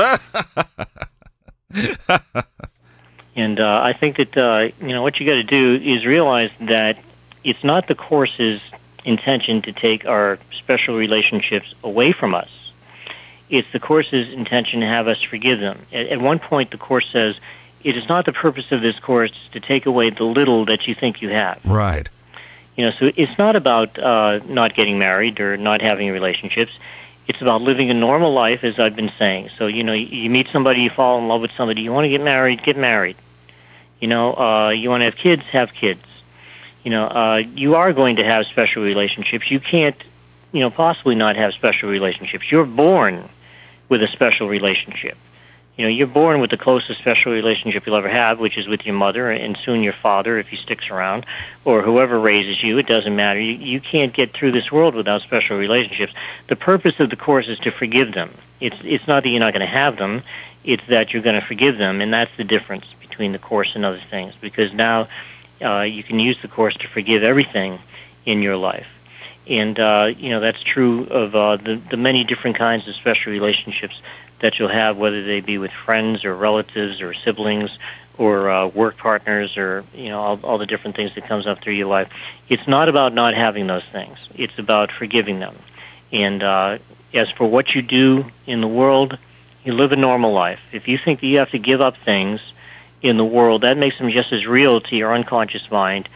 and 3.34 3.58
uh, 3.58 3.81
I 3.82 3.94
think 3.94 4.19
that 4.19 4.37
uh, 4.37 4.69
you 4.82 4.88
know 4.88 5.00
what 5.02 5.19
you 5.19 5.25
got 5.25 5.37
to 5.37 5.43
do 5.43 5.76
is 5.76 6.05
realize 6.05 6.50
that 6.61 6.99
it's 7.43 7.64
not 7.64 7.88
the 7.88 7.94
course's 7.94 8.61
intention 9.02 9.62
to 9.62 9.72
take 9.72 10.05
our 10.05 10.38
special 10.52 10.99
relationships 10.99 11.75
away 11.82 12.12
from 12.12 12.34
us. 12.34 12.50
It's 13.49 13.73
the 13.73 13.81
course's 13.81 14.31
intention 14.31 14.81
to 14.81 14.87
have 14.87 15.08
us 15.08 15.23
forgive 15.23 15.58
them. 15.58 15.78
At, 15.90 16.08
at 16.08 16.20
one 16.20 16.38
point, 16.38 16.70
the 16.70 16.76
course 16.76 17.08
says, 17.11 17.37
"It 17.82 17.96
is 17.96 18.11
not 18.11 18.26
the 18.26 18.34
purpose 18.34 18.73
of 18.73 18.82
this 18.82 18.99
course 18.99 19.32
to 19.52 19.61
take 19.61 19.87
away 19.87 20.11
the 20.11 20.25
little 20.25 20.66
that 20.66 20.87
you 20.87 20.94
think 20.94 21.23
you 21.23 21.31
have." 21.31 21.64
Right. 21.64 22.11
You 22.81 22.87
know, 22.87 22.93
so 22.93 23.12
it's 23.15 23.37
not 23.37 23.56
about 23.56 23.99
uh, 23.99 24.41
not 24.47 24.75
getting 24.75 24.99
married 24.99 25.38
or 25.38 25.59
not 25.59 25.82
having 25.82 26.11
relationships. 26.12 26.73
It's 27.29 27.43
about 27.43 27.61
living 27.61 27.91
a 27.91 27.94
normal 27.94 28.32
life, 28.32 28.65
as 28.65 28.79
I've 28.79 28.97
been 28.97 29.12
saying. 29.19 29.50
So, 29.59 29.67
you 29.67 29.85
know, 29.85 29.93
you 29.93 30.31
meet 30.31 30.49
somebody, 30.50 30.81
you 30.81 30.88
fall 30.88 31.19
in 31.19 31.29
love 31.29 31.43
with 31.43 31.50
somebody, 31.50 31.82
you 31.82 31.93
want 31.93 32.06
to 32.06 32.09
get 32.09 32.23
married, 32.23 32.62
get 32.62 32.79
married. 32.79 33.17
You 34.00 34.09
know, 34.09 34.32
uh, 34.32 34.71
you 34.71 34.88
want 34.88 35.03
to 35.03 35.05
have 35.05 35.17
kids, 35.17 35.43
have 35.53 35.75
kids. 35.75 36.03
You 36.82 36.91
know, 36.93 37.05
uh, 37.05 37.43
you 37.55 37.75
are 37.75 37.93
going 37.93 38.17
to 38.17 38.25
have 38.25 38.47
special 38.47 38.83
relationships. 38.83 39.50
You 39.50 39.61
can't, 39.61 40.03
you 40.50 40.61
know, 40.61 40.71
possibly 40.71 41.17
not 41.17 41.37
have 41.37 41.53
special 41.53 41.91
relationships. 41.91 42.50
You're 42.50 42.65
born 42.65 43.29
with 43.91 44.03
a 44.03 44.09
special 44.09 44.49
relationship 44.49 45.19
you 45.81 45.87
know, 45.87 45.93
you're 45.93 46.06
born 46.06 46.43
with 46.43 46.50
the 46.50 46.59
closest 46.59 47.00
special 47.00 47.32
relationship 47.32 47.87
you'll 47.87 47.97
ever 47.97 48.11
have, 48.11 48.38
which 48.38 48.59
is 48.59 48.69
with 48.69 48.85
your 48.85 48.94
mother 48.94 49.31
and 49.31 49.56
soon 49.56 49.82
your 49.82 49.94
father 49.94 50.38
if 50.38 50.49
he 50.49 50.59
sticks 50.59 50.91
around, 50.91 51.25
or 51.65 51.81
whoever 51.81 52.21
raises 52.21 52.62
you. 52.62 52.77
It 52.77 52.87
doesn't 52.87 53.17
matter. 53.17 53.41
You, 53.41 53.55
you 53.55 53.81
can't 53.81 54.12
get 54.12 54.35
through 54.35 54.53
this 54.53 54.71
world 54.71 54.94
without 54.94 55.23
special 55.23 55.56
relationships. 55.56 56.12
The 56.49 56.56
purpose 56.56 57.00
of 57.00 57.09
the 57.09 57.17
course 57.17 57.49
is 57.49 57.59
to 57.61 57.71
forgive 57.71 58.12
them. 58.12 58.31
It's 58.61 58.77
it's 58.85 59.09
not 59.09 59.23
that 59.23 59.31
you're 59.31 59.41
not 59.41 59.55
going 59.55 59.67
to 59.67 59.75
have 59.75 59.97
them. 59.97 60.23
It's 60.65 60.87
that 60.88 61.15
you're 61.15 61.23
going 61.23 61.41
to 61.41 61.47
forgive 61.47 61.79
them, 61.79 62.03
and 62.03 62.12
that's 62.12 62.37
the 62.37 62.44
difference 62.44 62.85
between 63.00 63.33
the 63.33 63.38
course 63.38 63.75
and 63.75 63.83
other 63.83 64.03
things. 64.11 64.35
Because 64.38 64.75
now 64.75 65.09
uh, 65.62 65.81
you 65.81 66.03
can 66.03 66.21
use 66.21 66.37
the 66.43 66.49
course 66.49 66.76
to 66.76 66.88
forgive 66.88 67.23
everything 67.23 67.79
in 68.26 68.43
your 68.43 68.59
life 68.59 68.87
and 69.47 69.81
uh, 69.81 70.12
you 70.19 70.28
know 70.28 70.40
that's 70.40 70.62
true 70.62 71.07
of 71.07 71.35
uh, 71.35 71.57
the 71.57 71.76
the 71.88 71.97
many 71.97 72.23
different 72.25 72.57
kinds 72.57 72.87
of 72.87 72.95
special 72.95 73.33
relationships 73.33 73.99
that 74.40 74.59
you'll 74.59 74.68
have, 74.68 74.97
whether 74.97 75.23
they 75.25 75.40
be 75.40 75.59
with 75.59 75.73
friends 75.73 76.25
or 76.25 76.35
relatives 76.35 77.00
or 77.00 77.14
siblings 77.14 77.70
or 78.18 78.50
uh, 78.50 78.66
work 78.66 78.97
partners 78.99 79.56
or 79.56 79.85
you 79.94 80.09
know 80.09 80.20
all, 80.20 80.40
all 80.42 80.59
the 80.59 80.66
different 80.66 80.97
things 80.97 81.14
that 81.14 81.25
comes 81.26 81.47
up 81.47 81.61
through 81.61 81.75
your 81.75 81.87
life. 81.87 82.12
It's 82.49 82.66
not 82.68 82.88
about 82.88 83.14
not 83.14 83.35
having 83.35 83.66
those 83.66 83.85
things. 83.85 84.18
It's 84.37 84.59
about 84.59 84.92
forgiving 84.92 85.40
them. 85.40 85.56
And 86.12 86.42
uh, 86.42 86.78
as 87.14 87.30
for 87.30 87.47
what 87.47 87.75
you 87.75 87.82
do 87.82 88.26
in 88.47 88.61
the 88.61 88.68
world, 88.68 89.18
you 89.64 89.73
live 89.73 89.92
a 89.92 89.97
normal 89.97 90.32
life. 90.32 90.61
If 90.73 90.88
you 90.88 90.99
think 90.99 91.20
that 91.20 91.26
you 91.26 91.38
have 91.38 91.50
to 91.50 91.59
give 91.59 91.80
up 91.80 91.97
things 91.97 92.40
in 93.02 93.16
the 93.16 93.25
world, 93.25 93.62
that 93.62 93.78
makes 93.78 93.99
them 93.99 94.11
just 94.11 94.32
as 94.32 94.47
real 94.47 94.80
to 94.82 94.97
your 94.97 95.14
unconscious 95.14 95.70
mind 95.70 96.09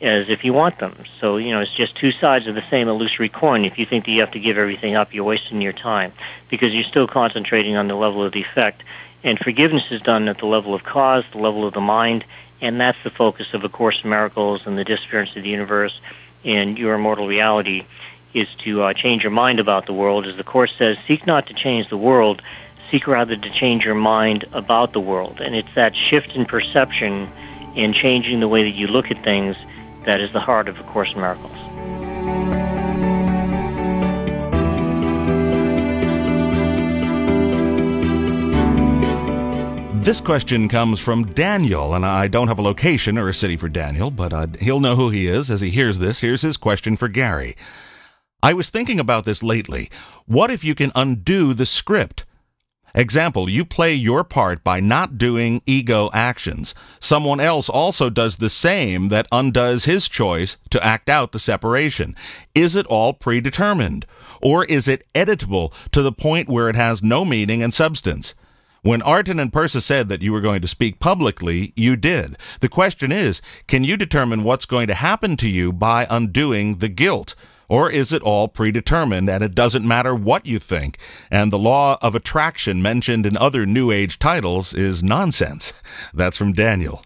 as 0.00 0.28
if 0.28 0.44
you 0.44 0.52
want 0.52 0.78
them. 0.78 0.94
So, 1.20 1.36
you 1.36 1.50
know, 1.50 1.60
it's 1.60 1.72
just 1.72 1.96
two 1.96 2.12
sides 2.12 2.46
of 2.46 2.54
the 2.54 2.64
same 2.70 2.88
illusory 2.88 3.28
coin. 3.28 3.64
If 3.64 3.78
you 3.78 3.86
think 3.86 4.04
that 4.04 4.10
you 4.10 4.20
have 4.20 4.32
to 4.32 4.40
give 4.40 4.58
everything 4.58 4.94
up, 4.94 5.14
you're 5.14 5.24
wasting 5.24 5.60
your 5.60 5.72
time 5.72 6.12
because 6.48 6.72
you're 6.74 6.84
still 6.84 7.06
concentrating 7.06 7.76
on 7.76 7.88
the 7.88 7.94
level 7.94 8.22
of 8.22 8.32
the 8.32 8.40
effect. 8.40 8.82
And 9.24 9.38
forgiveness 9.38 9.84
is 9.90 10.00
done 10.02 10.28
at 10.28 10.38
the 10.38 10.46
level 10.46 10.74
of 10.74 10.84
cause, 10.84 11.24
the 11.32 11.38
level 11.38 11.66
of 11.66 11.74
the 11.74 11.80
mind, 11.80 12.24
and 12.60 12.80
that's 12.80 13.02
the 13.02 13.10
focus 13.10 13.54
of 13.54 13.64
A 13.64 13.68
Course 13.68 14.00
in 14.04 14.10
Miracles 14.10 14.66
and 14.66 14.78
the 14.78 14.84
disappearance 14.84 15.34
of 15.36 15.42
the 15.42 15.48
universe 15.48 16.00
and 16.44 16.78
your 16.78 16.94
immortal 16.94 17.26
reality 17.26 17.84
is 18.32 18.48
to 18.58 18.82
uh, 18.82 18.92
change 18.92 19.22
your 19.22 19.32
mind 19.32 19.60
about 19.60 19.86
the 19.86 19.92
world. 19.92 20.26
As 20.26 20.36
the 20.36 20.44
Course 20.44 20.74
says, 20.76 20.96
seek 21.06 21.26
not 21.26 21.46
to 21.48 21.54
change 21.54 21.88
the 21.88 21.96
world, 21.96 22.40
seek 22.90 23.06
rather 23.06 23.36
to 23.36 23.50
change 23.50 23.84
your 23.84 23.94
mind 23.94 24.44
about 24.52 24.92
the 24.92 25.00
world. 25.00 25.40
And 25.40 25.54
it's 25.54 25.74
that 25.74 25.96
shift 25.96 26.36
in 26.36 26.46
perception 26.46 27.28
and 27.74 27.94
changing 27.94 28.40
the 28.40 28.48
way 28.48 28.62
that 28.62 28.76
you 28.76 28.86
look 28.86 29.10
at 29.10 29.22
things 29.24 29.56
that 30.06 30.20
is 30.20 30.32
the 30.32 30.40
heart 30.40 30.68
of 30.68 30.80
A 30.80 30.82
Course 30.84 31.12
in 31.12 31.20
Miracles. 31.20 31.52
This 40.04 40.20
question 40.20 40.68
comes 40.68 41.00
from 41.00 41.24
Daniel, 41.32 41.92
and 41.92 42.06
I 42.06 42.28
don't 42.28 42.46
have 42.46 42.60
a 42.60 42.62
location 42.62 43.18
or 43.18 43.28
a 43.28 43.34
city 43.34 43.56
for 43.56 43.68
Daniel, 43.68 44.12
but 44.12 44.32
uh, 44.32 44.46
he'll 44.60 44.78
know 44.78 44.94
who 44.94 45.10
he 45.10 45.26
is 45.26 45.50
as 45.50 45.60
he 45.60 45.70
hears 45.70 45.98
this. 45.98 46.20
Here's 46.20 46.42
his 46.42 46.56
question 46.56 46.96
for 46.96 47.08
Gary. 47.08 47.56
I 48.40 48.52
was 48.52 48.70
thinking 48.70 49.00
about 49.00 49.24
this 49.24 49.42
lately. 49.42 49.90
What 50.26 50.52
if 50.52 50.62
you 50.62 50.76
can 50.76 50.92
undo 50.94 51.52
the 51.54 51.66
script? 51.66 52.24
Example, 52.96 53.50
you 53.50 53.66
play 53.66 53.92
your 53.92 54.24
part 54.24 54.64
by 54.64 54.80
not 54.80 55.18
doing 55.18 55.60
ego 55.66 56.08
actions. 56.14 56.74
Someone 56.98 57.40
else 57.40 57.68
also 57.68 58.08
does 58.08 58.38
the 58.38 58.48
same 58.48 59.10
that 59.10 59.28
undoes 59.30 59.84
his 59.84 60.08
choice 60.08 60.56
to 60.70 60.82
act 60.82 61.10
out 61.10 61.32
the 61.32 61.38
separation. 61.38 62.16
Is 62.54 62.74
it 62.74 62.86
all 62.86 63.12
predetermined? 63.12 64.06
Or 64.40 64.64
is 64.64 64.88
it 64.88 65.06
editable 65.14 65.74
to 65.92 66.00
the 66.00 66.10
point 66.10 66.48
where 66.48 66.70
it 66.70 66.76
has 66.76 67.02
no 67.02 67.26
meaning 67.26 67.62
and 67.62 67.74
substance? 67.74 68.34
When 68.80 69.02
Arten 69.02 69.40
and 69.40 69.52
Pursah 69.52 69.82
said 69.82 70.08
that 70.08 70.22
you 70.22 70.32
were 70.32 70.40
going 70.40 70.62
to 70.62 70.68
speak 70.68 70.98
publicly, 70.98 71.74
you 71.76 71.96
did. 71.96 72.38
The 72.60 72.68
question 72.68 73.12
is, 73.12 73.42
can 73.66 73.84
you 73.84 73.98
determine 73.98 74.42
what's 74.42 74.64
going 74.64 74.86
to 74.86 74.94
happen 74.94 75.36
to 75.38 75.48
you 75.48 75.70
by 75.70 76.06
undoing 76.08 76.78
the 76.78 76.88
guilt? 76.88 77.34
Or 77.68 77.90
is 77.90 78.12
it 78.12 78.22
all 78.22 78.48
predetermined 78.48 79.28
and 79.28 79.42
it 79.42 79.54
doesn't 79.54 79.86
matter 79.86 80.14
what 80.14 80.46
you 80.46 80.58
think? 80.58 80.98
And 81.30 81.52
the 81.52 81.58
law 81.58 81.98
of 82.00 82.14
attraction 82.14 82.80
mentioned 82.80 83.26
in 83.26 83.36
other 83.36 83.66
New 83.66 83.90
Age 83.90 84.18
titles 84.18 84.72
is 84.72 85.02
nonsense. 85.02 85.72
That's 86.14 86.36
from 86.36 86.52
Daniel. 86.52 87.02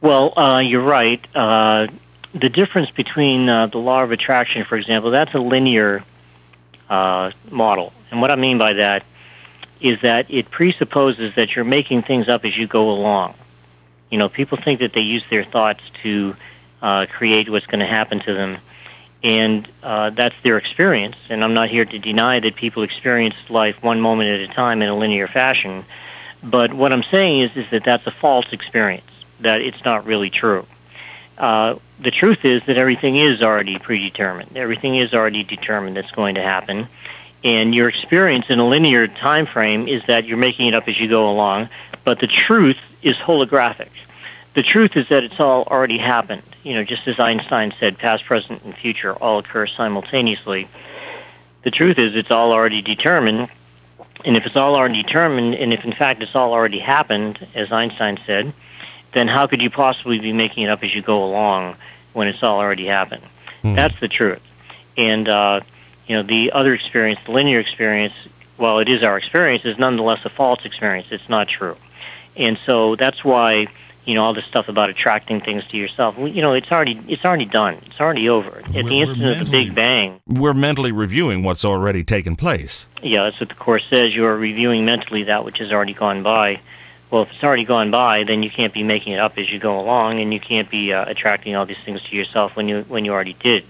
Well, 0.00 0.38
uh, 0.38 0.60
you're 0.60 0.82
right. 0.82 1.24
Uh, 1.34 1.88
the 2.32 2.48
difference 2.48 2.90
between 2.90 3.48
uh, 3.48 3.66
the 3.66 3.78
law 3.78 4.02
of 4.02 4.12
attraction, 4.12 4.64
for 4.64 4.76
example, 4.76 5.10
that's 5.10 5.34
a 5.34 5.40
linear 5.40 6.02
uh, 6.88 7.32
model. 7.50 7.92
And 8.10 8.20
what 8.20 8.30
I 8.30 8.36
mean 8.36 8.58
by 8.58 8.74
that 8.74 9.04
is 9.80 10.00
that 10.02 10.30
it 10.30 10.50
presupposes 10.50 11.34
that 11.34 11.54
you're 11.54 11.64
making 11.64 12.02
things 12.02 12.28
up 12.28 12.44
as 12.44 12.56
you 12.56 12.66
go 12.66 12.90
along. 12.90 13.34
You 14.10 14.18
know, 14.18 14.28
people 14.28 14.58
think 14.58 14.80
that 14.80 14.92
they 14.92 15.00
use 15.00 15.24
their 15.30 15.44
thoughts 15.44 15.82
to 16.02 16.36
uh, 16.82 17.06
create 17.06 17.48
what's 17.50 17.66
going 17.66 17.80
to 17.80 17.86
happen 17.86 18.20
to 18.20 18.34
them. 18.34 18.58
And 19.22 19.68
uh, 19.82 20.10
that's 20.10 20.34
their 20.42 20.56
experience. 20.56 21.16
And 21.28 21.44
I'm 21.44 21.54
not 21.54 21.68
here 21.68 21.84
to 21.84 21.98
deny 21.98 22.40
that 22.40 22.54
people 22.56 22.82
experience 22.82 23.34
life 23.50 23.82
one 23.82 24.00
moment 24.00 24.30
at 24.30 24.50
a 24.50 24.52
time 24.52 24.80
in 24.82 24.88
a 24.88 24.96
linear 24.96 25.28
fashion. 25.28 25.84
But 26.42 26.72
what 26.72 26.92
I'm 26.92 27.02
saying 27.02 27.40
is, 27.40 27.56
is 27.56 27.70
that 27.70 27.84
that's 27.84 28.06
a 28.06 28.10
false 28.10 28.52
experience, 28.52 29.10
that 29.40 29.60
it's 29.60 29.84
not 29.84 30.06
really 30.06 30.30
true. 30.30 30.66
Uh, 31.36 31.76
the 31.98 32.10
truth 32.10 32.44
is 32.44 32.64
that 32.64 32.78
everything 32.78 33.16
is 33.16 33.42
already 33.42 33.78
predetermined. 33.78 34.56
Everything 34.56 34.96
is 34.96 35.12
already 35.12 35.42
determined 35.42 35.96
that's 35.96 36.10
going 36.12 36.36
to 36.36 36.42
happen. 36.42 36.86
And 37.44 37.74
your 37.74 37.88
experience 37.88 38.46
in 38.48 38.58
a 38.58 38.66
linear 38.66 39.06
time 39.06 39.46
frame 39.46 39.88
is 39.88 40.04
that 40.06 40.26
you're 40.26 40.38
making 40.38 40.68
it 40.68 40.74
up 40.74 40.88
as 40.88 40.98
you 40.98 41.08
go 41.08 41.30
along. 41.30 41.68
But 42.04 42.20
the 42.20 42.26
truth 42.26 42.78
is 43.02 43.16
holographic 43.16 43.88
the 44.54 44.62
truth 44.62 44.96
is 44.96 45.08
that 45.08 45.24
it's 45.24 45.38
all 45.38 45.64
already 45.64 45.98
happened. 45.98 46.42
You 46.62 46.74
know, 46.74 46.84
just 46.84 47.06
as 47.08 47.18
Einstein 47.18 47.72
said, 47.78 47.98
past, 47.98 48.24
present, 48.24 48.62
and 48.64 48.74
future 48.74 49.14
all 49.14 49.38
occur 49.38 49.66
simultaneously. 49.66 50.68
The 51.62 51.70
truth 51.70 51.98
is 51.98 52.16
it's 52.16 52.30
all 52.30 52.52
already 52.52 52.82
determined. 52.82 53.48
And 54.24 54.36
if 54.36 54.44
it's 54.44 54.56
all 54.56 54.74
already 54.74 55.02
determined, 55.02 55.54
and 55.54 55.72
if 55.72 55.84
in 55.84 55.92
fact 55.92 56.22
it's 56.22 56.34
all 56.34 56.52
already 56.52 56.78
happened, 56.78 57.46
as 57.54 57.72
Einstein 57.72 58.18
said, 58.26 58.52
then 59.12 59.28
how 59.28 59.46
could 59.46 59.62
you 59.62 59.70
possibly 59.70 60.18
be 60.18 60.32
making 60.32 60.64
it 60.64 60.70
up 60.70 60.84
as 60.84 60.94
you 60.94 61.02
go 61.02 61.24
along 61.24 61.76
when 62.12 62.28
it's 62.28 62.42
all 62.42 62.58
already 62.58 62.86
happened? 62.86 63.22
Mm. 63.62 63.76
That's 63.76 63.98
the 63.98 64.08
truth. 64.08 64.42
And, 64.96 65.28
uh, 65.28 65.60
you 66.06 66.16
know, 66.16 66.22
the 66.22 66.52
other 66.52 66.74
experience, 66.74 67.20
the 67.24 67.32
linear 67.32 67.60
experience, 67.60 68.14
while 68.56 68.78
it 68.78 68.88
is 68.88 69.02
our 69.02 69.16
experience, 69.16 69.64
is 69.64 69.78
nonetheless 69.78 70.24
a 70.24 70.28
false 70.28 70.64
experience. 70.64 71.06
It's 71.10 71.28
not 71.28 71.48
true. 71.48 71.76
And 72.36 72.58
so 72.66 72.96
that's 72.96 73.24
why 73.24 73.68
you 74.10 74.16
know 74.16 74.24
all 74.24 74.34
this 74.34 74.44
stuff 74.44 74.68
about 74.68 74.90
attracting 74.90 75.40
things 75.40 75.64
to 75.68 75.76
yourself. 75.76 76.18
You 76.18 76.42
know, 76.42 76.52
it's 76.52 76.72
already 76.72 77.00
it's 77.06 77.24
already 77.24 77.44
done. 77.44 77.78
It's 77.86 78.00
already 78.00 78.28
over. 78.28 78.58
At 78.58 78.74
we're, 78.74 78.82
the 78.82 79.00
instant 79.02 79.40
of 79.40 79.46
the 79.46 79.50
Big 79.52 79.72
Bang, 79.72 80.20
we're 80.26 80.52
mentally 80.52 80.90
reviewing 80.90 81.44
what's 81.44 81.64
already 81.64 82.02
taken 82.02 82.34
place. 82.34 82.86
Yeah, 83.04 83.22
that's 83.22 83.38
what 83.38 83.50
the 83.50 83.54
course 83.54 83.86
says. 83.88 84.12
You 84.12 84.26
are 84.26 84.36
reviewing 84.36 84.84
mentally 84.84 85.22
that 85.24 85.44
which 85.44 85.58
has 85.58 85.72
already 85.72 85.94
gone 85.94 86.24
by. 86.24 86.58
Well, 87.08 87.22
if 87.22 87.30
it's 87.32 87.44
already 87.44 87.64
gone 87.64 87.92
by, 87.92 88.24
then 88.24 88.42
you 88.42 88.50
can't 88.50 88.72
be 88.72 88.82
making 88.82 89.12
it 89.12 89.20
up 89.20 89.38
as 89.38 89.48
you 89.48 89.60
go 89.60 89.78
along, 89.78 90.20
and 90.20 90.34
you 90.34 90.40
can't 90.40 90.68
be 90.68 90.92
uh, 90.92 91.04
attracting 91.08 91.54
all 91.54 91.64
these 91.64 91.78
things 91.84 92.02
to 92.02 92.16
yourself 92.16 92.56
when 92.56 92.68
you 92.68 92.82
when 92.88 93.04
you 93.04 93.12
already 93.12 93.34
did. 93.34 93.64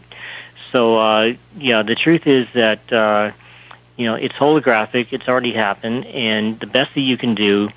So, 0.72 0.96
uh, 0.96 1.34
yeah, 1.58 1.82
the 1.82 1.96
truth 1.96 2.26
is 2.26 2.48
that 2.54 2.90
uh, 2.90 3.32
you 3.98 4.06
know 4.06 4.14
it's 4.14 4.36
holographic. 4.36 5.08
It's 5.12 5.28
already 5.28 5.52
happened, 5.52 6.06
and 6.06 6.58
the 6.58 6.66
best 6.66 6.94
that 6.94 7.02
you 7.02 7.18
can 7.18 7.34
do 7.34 7.68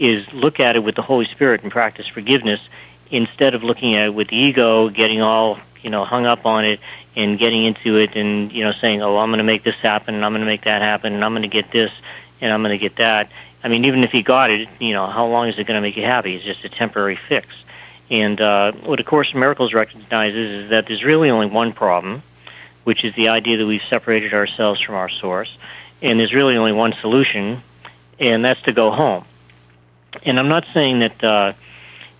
is 0.00 0.32
look 0.32 0.58
at 0.58 0.74
it 0.74 0.80
with 0.80 0.96
the 0.96 1.02
Holy 1.02 1.26
Spirit 1.26 1.62
and 1.62 1.70
practice 1.70 2.08
forgiveness 2.08 2.60
instead 3.10 3.54
of 3.54 3.62
looking 3.62 3.94
at 3.94 4.06
it 4.06 4.14
with 4.14 4.28
the 4.28 4.36
ego, 4.36 4.88
getting 4.88 5.20
all 5.20 5.58
you 5.82 5.90
know 5.90 6.04
hung 6.04 6.26
up 6.26 6.46
on 6.46 6.64
it 6.64 6.80
and 7.14 7.38
getting 7.38 7.64
into 7.64 7.96
it 7.96 8.16
and 8.16 8.50
you 8.50 8.64
know 8.64 8.72
saying, 8.72 9.02
"Oh, 9.02 9.18
I'm 9.18 9.28
going 9.28 9.38
to 9.38 9.44
make 9.44 9.62
this 9.62 9.76
happen, 9.76 10.14
and 10.14 10.24
I'm 10.24 10.32
going 10.32 10.40
to 10.40 10.46
make 10.46 10.64
that 10.64 10.80
happen, 10.80 11.12
and 11.12 11.24
I'm 11.24 11.32
going 11.32 11.42
to 11.42 11.48
get 11.48 11.70
this, 11.70 11.92
and 12.40 12.52
I'm 12.52 12.62
going 12.62 12.76
to 12.76 12.82
get 12.82 12.96
that." 12.96 13.30
I 13.62 13.68
mean, 13.68 13.84
even 13.84 14.02
if 14.02 14.14
you 14.14 14.22
got 14.22 14.50
it, 14.50 14.68
you 14.78 14.94
know, 14.94 15.06
how 15.06 15.26
long 15.26 15.48
is 15.48 15.58
it 15.58 15.66
going 15.66 15.76
to 15.76 15.82
make 15.82 15.96
you 15.96 16.04
happy? 16.04 16.34
It's 16.34 16.44
just 16.44 16.64
a 16.64 16.70
temporary 16.70 17.16
fix. 17.16 17.48
And 18.10 18.40
uh, 18.40 18.72
what 18.72 18.98
A 19.00 19.04
Course 19.04 19.34
Miracles 19.34 19.74
recognizes 19.74 20.64
is 20.64 20.70
that 20.70 20.86
there's 20.86 21.04
really 21.04 21.28
only 21.28 21.46
one 21.46 21.72
problem, 21.72 22.22
which 22.84 23.04
is 23.04 23.14
the 23.14 23.28
idea 23.28 23.58
that 23.58 23.66
we've 23.66 23.82
separated 23.88 24.32
ourselves 24.32 24.80
from 24.80 24.94
our 24.94 25.10
source, 25.10 25.54
and 26.00 26.18
there's 26.18 26.32
really 26.32 26.56
only 26.56 26.72
one 26.72 26.94
solution, 27.02 27.62
and 28.18 28.42
that's 28.44 28.62
to 28.62 28.72
go 28.72 28.90
home. 28.90 29.24
And 30.24 30.38
I'm 30.38 30.48
not 30.48 30.66
saying 30.72 31.00
that 31.00 31.24
uh, 31.24 31.52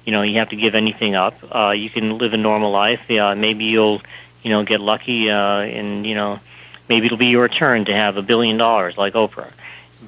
you 0.04 0.12
know 0.12 0.22
you 0.22 0.38
have 0.38 0.50
to 0.50 0.56
give 0.56 0.74
anything 0.74 1.14
up. 1.14 1.34
Uh, 1.54 1.70
you 1.70 1.90
can 1.90 2.18
live 2.18 2.32
a 2.32 2.36
normal 2.36 2.70
life. 2.70 3.10
Uh, 3.10 3.34
maybe 3.34 3.64
you'll 3.64 4.00
you 4.42 4.50
know 4.50 4.64
get 4.64 4.80
lucky, 4.80 5.30
uh, 5.30 5.60
and 5.60 6.06
you 6.06 6.14
know 6.14 6.40
maybe 6.88 7.06
it'll 7.06 7.18
be 7.18 7.26
your 7.26 7.48
turn 7.48 7.84
to 7.86 7.94
have 7.94 8.16
a 8.16 8.22
billion 8.22 8.56
dollars 8.56 8.96
like 8.96 9.14
Oprah. 9.14 9.52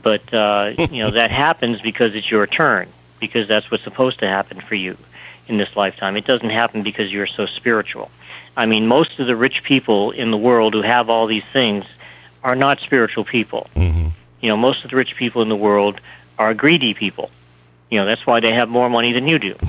But 0.02 0.32
uh, 0.32 0.72
you 0.78 1.02
know 1.02 1.10
that 1.10 1.30
happens 1.30 1.80
because 1.80 2.14
it's 2.14 2.30
your 2.30 2.46
turn, 2.46 2.88
because 3.20 3.48
that's 3.48 3.70
what's 3.70 3.84
supposed 3.84 4.20
to 4.20 4.28
happen 4.28 4.60
for 4.60 4.74
you 4.74 4.96
in 5.48 5.56
this 5.56 5.74
lifetime. 5.76 6.16
It 6.16 6.24
doesn't 6.24 6.50
happen 6.50 6.82
because 6.82 7.12
you're 7.12 7.26
so 7.26 7.46
spiritual. 7.46 8.10
I 8.56 8.66
mean, 8.66 8.86
most 8.86 9.18
of 9.18 9.26
the 9.26 9.36
rich 9.36 9.62
people 9.62 10.10
in 10.10 10.30
the 10.30 10.36
world 10.36 10.74
who 10.74 10.82
have 10.82 11.08
all 11.08 11.26
these 11.26 11.44
things 11.52 11.84
are 12.44 12.54
not 12.54 12.80
spiritual 12.80 13.24
people. 13.24 13.68
Mm-hmm. 13.74 14.08
You 14.40 14.48
know, 14.48 14.56
most 14.56 14.84
of 14.84 14.90
the 14.90 14.96
rich 14.96 15.16
people 15.16 15.42
in 15.42 15.48
the 15.48 15.56
world 15.56 16.00
are 16.38 16.52
greedy 16.52 16.92
people 16.92 17.30
you 17.92 17.98
know 17.98 18.06
that's 18.06 18.26
why 18.26 18.40
they 18.40 18.54
have 18.54 18.70
more 18.70 18.88
money 18.88 19.12
than 19.12 19.28
you 19.28 19.38
do. 19.38 19.54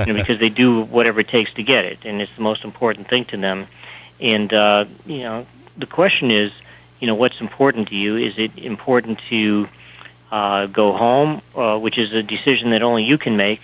You 0.00 0.12
know, 0.12 0.14
because 0.14 0.40
they 0.40 0.48
do 0.48 0.82
whatever 0.82 1.20
it 1.20 1.28
takes 1.28 1.54
to 1.54 1.62
get 1.62 1.84
it 1.84 2.04
and 2.04 2.20
it's 2.20 2.34
the 2.34 2.42
most 2.42 2.64
important 2.64 3.06
thing 3.06 3.24
to 3.26 3.36
them. 3.36 3.68
And 4.20 4.52
uh, 4.52 4.86
you 5.06 5.20
know 5.20 5.46
the 5.78 5.86
question 5.86 6.32
is 6.32 6.50
you 6.98 7.06
know 7.06 7.14
what's 7.14 7.40
important 7.40 7.88
to 7.90 7.94
you? 7.94 8.16
Is 8.16 8.36
it 8.36 8.58
important 8.58 9.20
to 9.28 9.68
uh, 10.32 10.66
go 10.66 10.92
home 10.92 11.40
uh, 11.54 11.78
which 11.78 11.98
is 11.98 12.12
a 12.12 12.22
decision 12.22 12.70
that 12.70 12.82
only 12.82 13.04
you 13.04 13.16
can 13.16 13.36
make? 13.36 13.60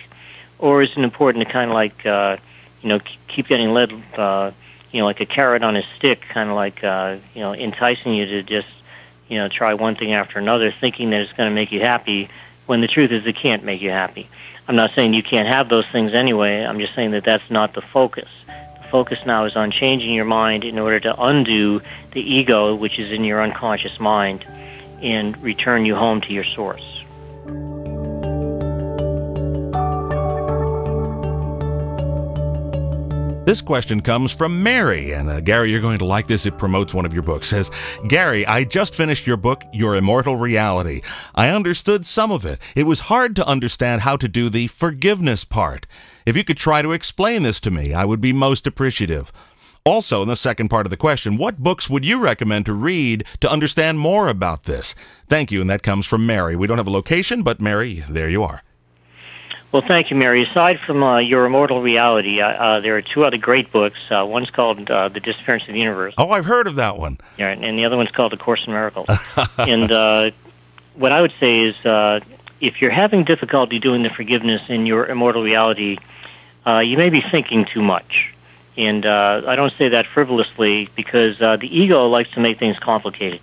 Or 0.59 0.81
is 0.81 0.91
it 0.91 0.99
important 0.99 1.45
to 1.45 1.51
kind 1.51 1.69
of 1.69 1.75
like 1.75 2.05
uh, 2.05 2.37
you 2.81 2.87
know 2.89 2.99
keep 3.27 3.47
getting 3.47 3.73
led 3.73 3.91
uh, 4.17 4.51
you 4.93 4.99
know 5.01 5.05
like 5.05 5.19
a 5.19 5.25
carrot 5.25 5.61
on 5.61 5.75
a 5.75 5.83
stick 5.97 6.21
kind 6.21 6.49
of 6.49 6.55
like 6.55 6.85
uh, 6.85 7.17
you 7.35 7.41
know 7.41 7.53
enticing 7.53 8.13
you 8.13 8.25
to 8.27 8.43
just 8.43 8.69
you 9.27 9.37
know 9.39 9.49
try 9.49 9.73
one 9.73 9.95
thing 9.95 10.13
after 10.13 10.39
another 10.39 10.71
thinking 10.71 11.09
that 11.09 11.19
it's 11.19 11.33
going 11.33 11.49
to 11.49 11.53
make 11.53 11.73
you 11.73 11.81
happy 11.81 12.29
when 12.69 12.81
the 12.81 12.87
truth 12.87 13.11
is 13.11 13.25
it 13.25 13.35
can't 13.35 13.63
make 13.63 13.81
you 13.81 13.89
happy. 13.89 14.29
I'm 14.67 14.75
not 14.75 14.93
saying 14.93 15.15
you 15.15 15.23
can't 15.23 15.47
have 15.47 15.69
those 15.69 15.87
things 15.87 16.13
anyway. 16.13 16.63
I'm 16.63 16.79
just 16.79 16.93
saying 16.93 17.11
that 17.11 17.23
that's 17.23 17.49
not 17.49 17.73
the 17.73 17.81
focus. 17.81 18.29
The 18.45 18.87
focus 18.89 19.17
now 19.25 19.45
is 19.45 19.55
on 19.55 19.71
changing 19.71 20.13
your 20.13 20.25
mind 20.25 20.63
in 20.63 20.77
order 20.77 20.99
to 20.99 21.19
undo 21.19 21.81
the 22.11 22.21
ego, 22.21 22.75
which 22.75 22.99
is 22.99 23.11
in 23.11 23.23
your 23.23 23.41
unconscious 23.41 23.99
mind, 23.99 24.45
and 25.01 25.35
return 25.41 25.83
you 25.85 25.95
home 25.95 26.21
to 26.21 26.31
your 26.31 26.43
source. 26.43 26.98
This 33.49 33.61
question 33.63 33.99
comes 33.99 34.31
from 34.31 34.61
Mary, 34.61 35.11
and 35.11 35.27
uh, 35.27 35.39
Gary, 35.39 35.71
you're 35.71 35.81
going 35.81 35.97
to 35.97 36.05
like 36.05 36.27
this. 36.27 36.45
It 36.45 36.59
promotes 36.59 36.93
one 36.93 37.03
of 37.03 37.15
your 37.15 37.23
books. 37.23 37.47
Says, 37.47 37.71
Gary, 38.07 38.45
I 38.45 38.63
just 38.63 38.93
finished 38.93 39.25
your 39.25 39.37
book, 39.37 39.63
Your 39.73 39.95
Immortal 39.95 40.35
Reality. 40.35 41.01
I 41.33 41.49
understood 41.49 42.05
some 42.05 42.31
of 42.31 42.45
it. 42.45 42.61
It 42.75 42.85
was 42.85 42.99
hard 42.99 43.35
to 43.37 43.47
understand 43.47 44.01
how 44.01 44.17
to 44.17 44.27
do 44.27 44.49
the 44.49 44.67
forgiveness 44.67 45.45
part. 45.45 45.87
If 46.27 46.37
you 46.37 46.43
could 46.43 46.57
try 46.57 46.83
to 46.83 46.91
explain 46.91 47.41
this 47.41 47.59
to 47.61 47.71
me, 47.71 47.91
I 47.91 48.05
would 48.05 48.21
be 48.21 48.33
most 48.33 48.67
appreciative. 48.67 49.31
Also, 49.83 50.21
in 50.21 50.27
the 50.27 50.35
second 50.35 50.69
part 50.69 50.85
of 50.85 50.91
the 50.91 50.95
question, 50.95 51.35
what 51.35 51.57
books 51.57 51.89
would 51.89 52.05
you 52.05 52.19
recommend 52.19 52.67
to 52.67 52.73
read 52.73 53.25
to 53.39 53.51
understand 53.51 53.97
more 53.97 54.27
about 54.27 54.65
this? 54.65 54.93
Thank 55.27 55.51
you, 55.51 55.59
and 55.59 55.69
that 55.71 55.81
comes 55.81 56.05
from 56.05 56.23
Mary. 56.23 56.55
We 56.55 56.67
don't 56.67 56.77
have 56.77 56.85
a 56.85 56.91
location, 56.91 57.41
but 57.41 57.59
Mary, 57.59 58.03
there 58.07 58.29
you 58.29 58.43
are. 58.43 58.61
Well, 59.71 59.83
thank 59.83 60.09
you, 60.09 60.15
Mary. 60.15 60.43
Aside 60.43 60.79
from 60.79 61.03
uh, 61.03 61.19
Your 61.19 61.45
Immortal 61.45 61.79
Reality, 61.81 62.41
uh, 62.41 62.47
uh, 62.47 62.79
there 62.79 62.97
are 62.97 63.03
two 63.03 63.23
other 63.23 63.37
great 63.37 63.71
books. 63.71 63.99
Uh, 64.09 64.25
one's 64.27 64.49
called 64.49 64.89
uh, 64.89 65.09
The 65.09 65.19
Disappearance 65.19 65.67
of 65.67 65.73
the 65.73 65.79
Universe. 65.79 66.15
Oh, 66.17 66.31
I've 66.31 66.45
heard 66.45 66.65
of 66.65 66.75
that 66.75 66.97
one. 66.97 67.19
Yeah, 67.37 67.49
and 67.49 67.77
the 67.77 67.85
other 67.85 67.95
one's 67.95 68.09
called 68.09 68.31
The 68.31 68.37
Course 68.37 68.65
in 68.65 68.73
Miracles. 68.73 69.07
and 69.59 69.91
uh, 69.91 70.31
what 70.95 71.11
I 71.11 71.21
would 71.21 71.33
say 71.39 71.59
is 71.59 71.75
if 72.59 72.81
you're 72.81 72.89
having 72.89 73.25
difficulty 73.25 73.77
doing 73.77 74.01
the 74.01 74.09
forgiveness 74.09 74.69
in 74.69 74.87
Your 74.87 75.05
Immortal 75.05 75.43
Reality, 75.43 75.99
you 76.65 76.97
may 76.97 77.09
be 77.09 77.21
thinking 77.21 77.65
too 77.65 77.83
much. 77.83 78.33
And 78.75 79.05
I 79.05 79.55
don't 79.55 79.73
say 79.73 79.89
that 79.89 80.07
frivolously 80.07 80.89
because 80.95 81.37
the 81.37 81.59
ego 81.69 82.07
likes 82.07 82.31
to 82.31 82.39
make 82.39 82.57
things 82.57 82.79
complicated. 82.79 83.41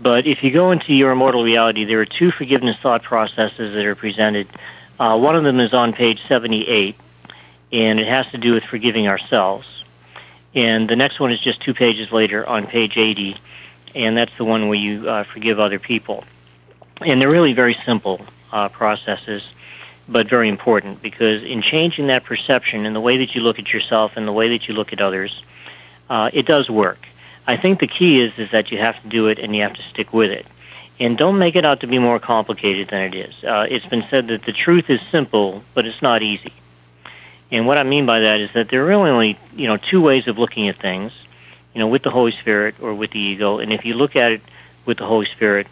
But 0.00 0.26
if 0.26 0.42
you 0.42 0.50
go 0.50 0.70
into 0.72 0.92
your 0.92 1.12
immortal 1.12 1.44
reality, 1.44 1.84
there 1.84 2.00
are 2.00 2.06
two 2.06 2.30
forgiveness 2.30 2.76
thought 2.78 3.02
processes 3.02 3.74
that 3.74 3.84
are 3.84 3.94
presented. 3.94 4.48
Uh, 4.98 5.18
one 5.18 5.34
of 5.34 5.44
them 5.44 5.60
is 5.60 5.72
on 5.72 5.92
page 5.92 6.20
78, 6.28 6.96
and 7.72 7.98
it 7.98 8.06
has 8.06 8.26
to 8.30 8.38
do 8.38 8.54
with 8.54 8.64
forgiving 8.64 9.08
ourselves. 9.08 9.84
And 10.54 10.88
the 10.88 10.96
next 10.96 11.18
one 11.18 11.32
is 11.32 11.40
just 11.40 11.60
two 11.60 11.74
pages 11.74 12.12
later 12.12 12.46
on 12.46 12.66
page 12.66 12.96
80, 12.96 13.36
and 13.94 14.16
that's 14.16 14.36
the 14.36 14.44
one 14.44 14.68
where 14.68 14.78
you 14.78 15.08
uh, 15.08 15.24
forgive 15.24 15.58
other 15.58 15.78
people. 15.80 16.24
And 17.00 17.20
they're 17.20 17.30
really 17.30 17.54
very 17.54 17.74
simple 17.84 18.24
uh, 18.52 18.68
processes, 18.68 19.42
but 20.08 20.28
very 20.28 20.48
important 20.48 21.02
because 21.02 21.42
in 21.42 21.60
changing 21.60 22.06
that 22.06 22.24
perception 22.24 22.86
and 22.86 22.94
the 22.94 23.00
way 23.00 23.18
that 23.18 23.34
you 23.34 23.40
look 23.40 23.58
at 23.58 23.72
yourself 23.72 24.16
and 24.16 24.28
the 24.28 24.32
way 24.32 24.50
that 24.50 24.68
you 24.68 24.74
look 24.74 24.92
at 24.92 25.00
others, 25.00 25.42
uh, 26.08 26.30
it 26.32 26.46
does 26.46 26.70
work. 26.70 27.04
I 27.46 27.56
think 27.56 27.80
the 27.80 27.88
key 27.88 28.20
is 28.20 28.38
is 28.38 28.52
that 28.52 28.70
you 28.70 28.78
have 28.78 29.00
to 29.02 29.08
do 29.08 29.26
it 29.26 29.38
and 29.38 29.54
you 29.54 29.62
have 29.62 29.74
to 29.74 29.82
stick 29.82 30.12
with 30.12 30.30
it, 30.30 30.46
and 31.00 31.18
don't 31.18 31.38
make 31.38 31.56
it 31.56 31.64
out 31.64 31.80
to 31.80 31.86
be 31.86 31.98
more 31.98 32.18
complicated 32.18 32.88
than 32.88 33.02
it 33.02 33.14
is. 33.14 33.44
Uh, 33.44 33.66
it's 33.68 33.86
been 33.86 34.04
said 34.08 34.28
that 34.28 34.42
the 34.42 34.52
truth 34.52 34.88
is 34.90 35.00
simple, 35.10 35.62
but 35.74 35.86
it's 35.86 36.02
not 36.02 36.22
easy. 36.22 36.52
And 37.50 37.66
what 37.66 37.78
I 37.78 37.82
mean 37.82 38.06
by 38.06 38.20
that 38.20 38.40
is 38.40 38.52
that 38.52 38.68
there 38.68 38.82
are 38.82 38.86
really 38.86 39.10
only 39.10 39.38
you 39.54 39.66
know 39.66 39.76
two 39.76 40.00
ways 40.00 40.26
of 40.28 40.38
looking 40.38 40.68
at 40.68 40.76
things, 40.76 41.12
you 41.74 41.80
know, 41.80 41.88
with 41.88 42.02
the 42.02 42.10
Holy 42.10 42.32
Spirit 42.32 42.76
or 42.80 42.94
with 42.94 43.10
the 43.10 43.18
ego. 43.18 43.58
And 43.58 43.72
if 43.72 43.84
you 43.84 43.94
look 43.94 44.16
at 44.16 44.32
it 44.32 44.40
with 44.86 44.98
the 44.98 45.06
Holy 45.06 45.26
Spirit, 45.26 45.66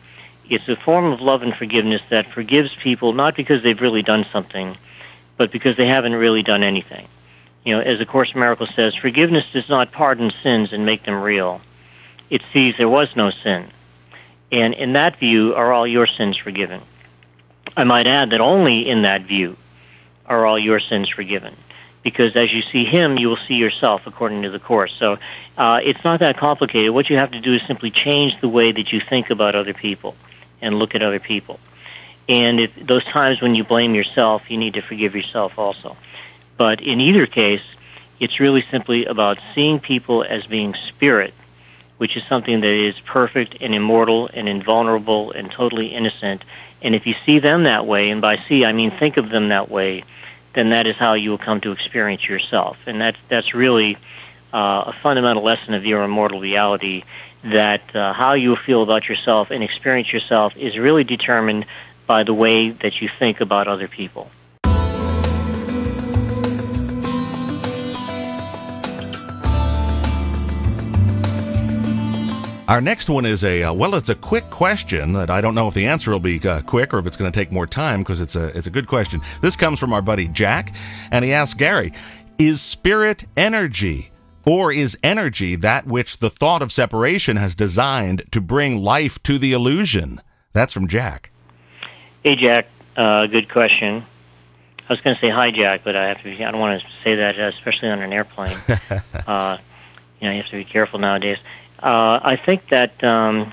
it's 0.48 0.68
a 0.68 0.76
form 0.76 1.06
of 1.06 1.20
love 1.20 1.42
and 1.42 1.54
forgiveness 1.54 2.02
that 2.10 2.26
forgives 2.26 2.74
people 2.74 3.12
not 3.12 3.36
because 3.36 3.62
they've 3.62 3.80
really 3.80 4.02
done 4.02 4.26
something, 4.32 4.76
but 5.36 5.50
because 5.50 5.76
they 5.76 5.86
haven't 5.86 6.14
really 6.14 6.42
done 6.42 6.62
anything. 6.62 7.06
You 7.64 7.76
know, 7.76 7.80
as 7.80 7.98
the 7.98 8.06
Course 8.06 8.32
in 8.34 8.40
Miracles 8.40 8.74
says, 8.74 8.94
forgiveness 8.94 9.44
does 9.52 9.68
not 9.68 9.92
pardon 9.92 10.32
sins 10.42 10.72
and 10.72 10.84
make 10.84 11.04
them 11.04 11.22
real. 11.22 11.60
It 12.28 12.42
sees 12.52 12.76
there 12.76 12.88
was 12.88 13.14
no 13.14 13.30
sin. 13.30 13.68
And 14.52 14.74
in 14.74 14.92
that 14.92 15.16
view 15.16 15.54
are 15.54 15.72
all 15.72 15.86
your 15.86 16.06
sins 16.06 16.36
forgiven. 16.36 16.82
I 17.76 17.84
might 17.84 18.06
add 18.06 18.30
that 18.30 18.40
only 18.40 18.88
in 18.88 19.02
that 19.02 19.22
view 19.22 19.56
are 20.26 20.44
all 20.44 20.58
your 20.58 20.78
sins 20.78 21.08
forgiven. 21.08 21.56
Because 22.02 22.36
as 22.36 22.52
you 22.52 22.62
see 22.62 22.84
him, 22.84 23.16
you 23.16 23.28
will 23.28 23.38
see 23.38 23.54
yourself, 23.54 24.06
according 24.06 24.42
to 24.42 24.50
the 24.50 24.58
Course. 24.58 24.92
So 24.92 25.18
uh, 25.56 25.80
it's 25.82 26.04
not 26.04 26.20
that 26.20 26.36
complicated. 26.36 26.90
What 26.90 27.08
you 27.08 27.16
have 27.16 27.30
to 27.30 27.40
do 27.40 27.54
is 27.54 27.62
simply 27.62 27.90
change 27.90 28.40
the 28.40 28.48
way 28.48 28.72
that 28.72 28.92
you 28.92 29.00
think 29.00 29.30
about 29.30 29.54
other 29.54 29.72
people 29.72 30.14
and 30.60 30.78
look 30.78 30.94
at 30.94 31.02
other 31.02 31.20
people. 31.20 31.58
And 32.28 32.60
if 32.60 32.74
those 32.74 33.04
times 33.04 33.40
when 33.40 33.54
you 33.54 33.64
blame 33.64 33.94
yourself, 33.94 34.50
you 34.50 34.58
need 34.58 34.74
to 34.74 34.82
forgive 34.82 35.14
yourself 35.14 35.58
also. 35.58 35.96
But 36.56 36.80
in 36.80 37.00
either 37.00 37.26
case, 37.26 37.62
it's 38.20 38.38
really 38.38 38.62
simply 38.70 39.06
about 39.06 39.38
seeing 39.54 39.80
people 39.80 40.22
as 40.22 40.46
being 40.46 40.74
spirit, 40.74 41.34
which 42.02 42.16
is 42.16 42.24
something 42.24 42.58
that 42.62 42.76
is 42.88 42.98
perfect 43.04 43.58
and 43.60 43.76
immortal 43.76 44.28
and 44.34 44.48
invulnerable 44.48 45.30
and 45.30 45.48
totally 45.52 45.86
innocent. 45.94 46.42
And 46.82 46.96
if 46.96 47.06
you 47.06 47.14
see 47.24 47.38
them 47.38 47.62
that 47.62 47.86
way, 47.86 48.10
and 48.10 48.20
by 48.20 48.38
see 48.48 48.64
I 48.64 48.72
mean 48.72 48.90
think 48.90 49.18
of 49.18 49.28
them 49.28 49.50
that 49.50 49.70
way, 49.70 50.02
then 50.54 50.70
that 50.70 50.88
is 50.88 50.96
how 50.96 51.12
you 51.14 51.30
will 51.30 51.38
come 51.38 51.60
to 51.60 51.70
experience 51.70 52.28
yourself. 52.28 52.76
And 52.88 53.00
that's 53.00 53.18
that's 53.28 53.54
really 53.54 53.98
uh, 54.52 54.90
a 54.92 54.94
fundamental 55.00 55.44
lesson 55.44 55.74
of 55.74 55.86
your 55.86 56.02
immortal 56.02 56.40
reality. 56.40 57.04
That 57.44 57.94
uh, 57.94 58.12
how 58.12 58.32
you 58.32 58.56
feel 58.56 58.82
about 58.82 59.08
yourself 59.08 59.52
and 59.52 59.62
experience 59.62 60.12
yourself 60.12 60.56
is 60.56 60.76
really 60.76 61.04
determined 61.04 61.66
by 62.08 62.24
the 62.24 62.34
way 62.34 62.70
that 62.70 63.00
you 63.00 63.08
think 63.16 63.40
about 63.40 63.68
other 63.68 63.86
people. 63.86 64.28
Our 72.68 72.80
next 72.80 73.10
one 73.10 73.26
is 73.26 73.42
a 73.42 73.64
uh, 73.64 73.72
well, 73.72 73.96
it's 73.96 74.08
a 74.08 74.14
quick 74.14 74.48
question 74.48 75.14
that 75.14 75.30
I 75.30 75.40
don't 75.40 75.54
know 75.54 75.66
if 75.66 75.74
the 75.74 75.86
answer 75.86 76.12
will 76.12 76.20
be 76.20 76.40
uh, 76.46 76.62
quick 76.62 76.94
or 76.94 76.98
if 77.00 77.06
it's 77.06 77.16
going 77.16 77.30
to 77.30 77.36
take 77.36 77.50
more 77.50 77.66
time 77.66 78.00
because 78.00 78.20
it's 78.20 78.36
a 78.36 78.56
it's 78.56 78.68
a 78.68 78.70
good 78.70 78.86
question. 78.86 79.20
This 79.40 79.56
comes 79.56 79.80
from 79.80 79.92
our 79.92 80.00
buddy 80.00 80.28
Jack, 80.28 80.74
and 81.10 81.24
he 81.24 81.32
asks 81.32 81.54
Gary, 81.54 81.92
"Is 82.38 82.60
spirit 82.60 83.24
energy?" 83.36 84.10
Or 84.44 84.72
is 84.72 84.98
energy 85.04 85.54
that 85.56 85.86
which 85.86 86.18
the 86.18 86.30
thought 86.30 86.62
of 86.62 86.72
separation 86.72 87.36
has 87.36 87.54
designed 87.54 88.24
to 88.32 88.40
bring 88.40 88.82
life 88.82 89.22
to 89.22 89.38
the 89.38 89.52
illusion? 89.52 90.20
That's 90.52 90.72
from 90.72 90.88
Jack. 90.88 91.30
Hey, 92.24 92.34
Jack. 92.34 92.66
Uh, 92.96 93.26
good 93.26 93.48
question. 93.48 94.04
I 94.88 94.92
was 94.92 95.00
going 95.00 95.14
to 95.14 95.20
say 95.20 95.30
hi, 95.30 95.52
Jack, 95.52 95.82
but 95.84 95.94
I 95.94 96.08
have 96.08 96.18
to. 96.18 96.24
Be, 96.24 96.44
I 96.44 96.50
don't 96.50 96.60
want 96.60 96.82
to 96.82 96.86
say 97.04 97.14
that, 97.16 97.38
especially 97.38 97.88
on 97.88 98.02
an 98.02 98.12
airplane. 98.12 98.58
uh, 99.26 99.58
you 100.20 100.28
know, 100.28 100.34
you 100.34 100.42
have 100.42 100.50
to 100.50 100.56
be 100.56 100.64
careful 100.64 100.98
nowadays. 100.98 101.38
Uh, 101.82 102.20
I 102.22 102.36
think 102.36 102.68
that 102.68 103.02
um, 103.02 103.52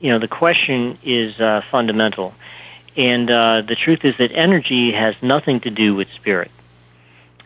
you 0.00 0.10
know 0.10 0.18
the 0.18 0.28
question 0.28 0.98
is 1.04 1.40
uh, 1.40 1.62
fundamental, 1.70 2.34
and 2.96 3.30
uh, 3.30 3.62
the 3.62 3.76
truth 3.76 4.04
is 4.04 4.16
that 4.16 4.32
energy 4.32 4.90
has 4.92 5.14
nothing 5.22 5.60
to 5.60 5.70
do 5.70 5.94
with 5.94 6.10
spirit. 6.10 6.50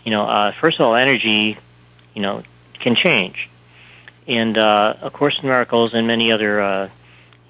You 0.05 0.13
know, 0.13 0.23
uh, 0.23 0.53
first 0.53 0.81
of 0.81 0.87
all, 0.87 0.95
energy, 0.95 1.59
you 2.15 2.23
know, 2.23 2.43
can 2.73 2.95
change, 2.95 3.51
and 4.27 4.57
uh, 4.57 4.95
of 5.03 5.13
course, 5.13 5.43
miracles 5.43 5.93
and 5.93 6.07
many 6.07 6.33
other, 6.33 6.63
uh, 6.63 6.89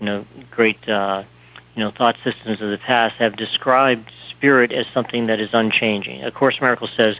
you 0.00 0.06
know, 0.06 0.26
great, 0.50 0.78
you 0.88 1.24
know, 1.76 1.92
thought 1.92 2.16
systems 2.24 2.60
of 2.60 2.68
the 2.68 2.78
past 2.78 3.14
have 3.18 3.36
described 3.36 4.10
spirit 4.28 4.72
as 4.72 4.88
something 4.88 5.26
that 5.26 5.38
is 5.38 5.54
unchanging. 5.54 6.24
Of 6.24 6.34
course, 6.34 6.60
miracle 6.60 6.88
says 6.88 7.16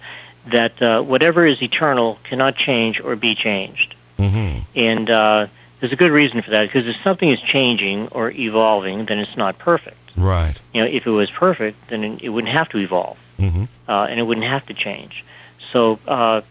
that 0.49 1.05
whatever 1.07 1.47
is 1.47 1.63
eternal 1.63 2.19
cannot 2.25 2.57
change 2.57 2.99
or 2.99 3.15
be 3.15 3.37
changed. 3.37 3.95
Mm-hmm. 4.19 4.50
And 4.75 5.11
uh, 5.11 5.47
there's 5.81 5.93
a 5.93 5.97
good 5.97 6.13
reason 6.13 6.43
for 6.43 6.51
that 6.51 6.67
because 6.67 6.87
if 6.87 6.97
something 7.03 7.29
is 7.29 7.41
changing 7.41 8.09
or 8.09 8.31
evolving, 8.31 9.07
then 9.07 9.19
it's 9.19 9.37
not 9.37 9.59
perfect. 9.59 9.97
Right. 10.17 10.55
You 10.75 10.83
know, 10.83 10.87
if 10.89 11.07
it 11.07 11.11
was 11.11 11.31
perfect, 11.31 11.89
then 11.89 12.19
it 12.23 12.29
wouldn't 12.29 12.53
have 12.53 12.69
to 12.71 12.79
evolve, 12.79 13.19
mm-hmm. 13.39 13.65
uh, 13.89 14.05
and 14.05 14.21
it 14.21 14.25
wouldn't 14.25 14.47
have 14.47 14.67
to 14.67 14.75
change. 14.75 15.25
So 15.73 15.99
uh, 16.07 16.43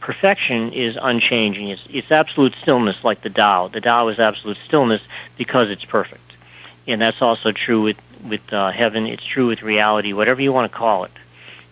perfection 0.00 0.72
is 0.72 0.96
unchanging. 1.00 1.68
It's, 1.68 1.86
it's 1.90 2.10
absolute 2.10 2.54
stillness, 2.62 3.04
like 3.04 3.22
the 3.22 3.30
Tao. 3.30 3.68
The 3.68 3.80
Tao 3.80 4.08
is 4.08 4.18
absolute 4.18 4.58
stillness 4.64 5.02
because 5.36 5.70
it's 5.70 5.84
perfect, 5.84 6.32
and 6.86 7.00
that's 7.00 7.20
also 7.20 7.52
true 7.52 7.82
with 7.82 7.98
with 8.24 8.52
uh, 8.52 8.70
heaven. 8.70 9.06
It's 9.06 9.24
true 9.24 9.46
with 9.46 9.62
reality, 9.62 10.12
whatever 10.12 10.40
you 10.40 10.52
want 10.52 10.70
to 10.70 10.76
call 10.76 11.04
it. 11.04 11.12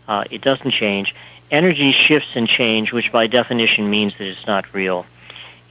Uh, 0.07 0.25
it 0.31 0.43
doesn't 0.43 0.71
change. 0.71 1.15
Energy 1.51 1.93
shifts 1.93 2.31
and 2.35 2.49
change, 2.49 2.93
which 2.93 3.13
by 3.13 3.27
definition 3.27 3.89
means 3.89 4.17
that 4.19 4.27
it's 4.27 4.47
not 4.47 4.75
real 4.75 5.07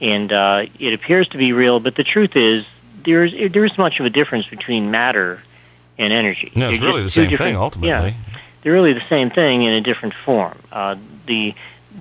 and 0.00 0.32
uh, 0.32 0.66
it 0.78 0.92
appears 0.92 1.28
to 1.28 1.38
be 1.38 1.52
real. 1.52 1.80
But 1.80 1.94
the 1.94 2.04
truth 2.04 2.36
is, 2.36 2.64
there's 3.02 3.32
there's 3.52 3.76
much 3.78 4.00
of 4.00 4.06
a 4.06 4.10
difference 4.10 4.46
between 4.46 4.90
matter 4.90 5.42
and 5.98 6.12
energy. 6.12 6.52
No, 6.54 6.70
it's 6.70 6.82
really 6.82 7.02
the 7.02 7.10
same 7.10 7.36
thing 7.36 7.56
ultimately. 7.56 7.88
Yeah, 7.88 8.14
they're 8.62 8.72
really 8.72 8.92
the 8.92 9.08
same 9.08 9.30
thing 9.30 9.62
in 9.62 9.72
a 9.72 9.80
different 9.80 10.14
form. 10.14 10.58
Uh, 10.70 10.96
the 11.26 11.54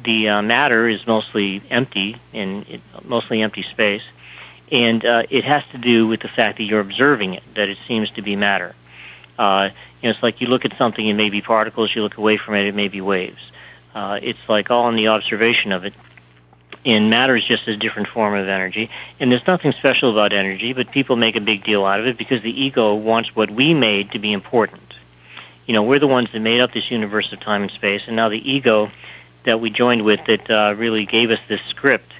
the 0.04 0.30
uh, 0.30 0.42
matter 0.42 0.88
is 0.88 1.06
mostly 1.08 1.62
empty 1.70 2.18
and 2.34 2.68
it, 2.70 2.82
mostly 3.04 3.42
empty 3.42 3.64
space, 3.64 4.04
and 4.72 5.06
uh, 5.06 5.24
it 5.30 5.44
has 5.44 5.64
to 5.72 5.78
do 5.78 6.08
with 6.08 6.22
the 6.22 6.28
fact 6.28 6.58
that 6.58 6.64
you're 6.64 6.82
observing 6.82 7.36
it, 7.36 7.44
that 7.56 7.70
it 7.70 7.78
seems 7.88 8.10
to 8.12 8.22
be 8.22 8.36
matter. 8.36 8.76
Uh, 9.38 9.70
you 10.02 10.08
know, 10.08 10.12
it's 10.12 10.24
like 10.24 10.42
you 10.42 10.48
look 10.48 10.66
at 10.66 10.78
something, 10.78 11.06
it 11.06 11.14
may 11.14 11.30
be 11.30 11.42
particles. 11.42 11.94
You 11.96 12.04
look 12.04 12.18
away 12.18 12.38
from 12.38 12.56
it, 12.56 12.66
it 12.68 12.76
may 12.76 12.88
be 12.88 13.02
waves. 13.02 13.52
Uh, 13.94 14.20
it's 14.22 14.50
like 14.50 14.72
all 14.72 14.90
in 14.90 14.96
the 14.96 15.08
observation 15.08 15.72
of 15.72 15.86
it 15.86 15.94
and 16.86 17.10
matter 17.10 17.36
is 17.36 17.44
just 17.44 17.68
a 17.68 17.76
different 17.76 18.08
form 18.08 18.36
of 18.36 18.48
energy. 18.48 18.90
And 19.20 19.32
there's 19.32 19.48
nothing 19.48 19.72
special 19.74 20.12
about 20.12 20.34
energy, 20.34 20.74
but 20.74 20.92
people 20.92 21.16
make 21.16 21.36
a 21.36 21.42
big 21.42 21.64
deal 21.64 21.84
out 21.84 22.00
of 22.00 22.06
it 22.06 22.18
because 22.18 22.44
the 22.44 22.62
ego 22.62 22.94
wants 22.94 23.36
what 23.36 23.50
we 23.50 23.74
made 23.74 24.12
to 24.12 24.20
be 24.20 24.32
important. 24.32 24.82
You 25.66 25.74
know, 25.74 25.84
we're 25.84 26.00
the 26.00 26.08
ones 26.08 26.32
that 26.32 26.40
made 26.40 26.62
up 26.62 26.74
this 26.74 26.92
universe 26.92 27.34
of 27.34 27.40
time 27.40 27.64
and 27.64 27.72
space, 27.72 28.04
and 28.06 28.16
now 28.16 28.30
the 28.30 28.52
ego 28.52 28.92
that 29.46 29.60
we 29.60 29.72
joined 29.72 30.04
with 30.04 30.24
that 30.26 30.50
uh, 30.50 30.76
really 30.78 31.06
gave 31.06 31.32
us 31.32 31.40
this 31.48 31.62
script. 31.70 32.12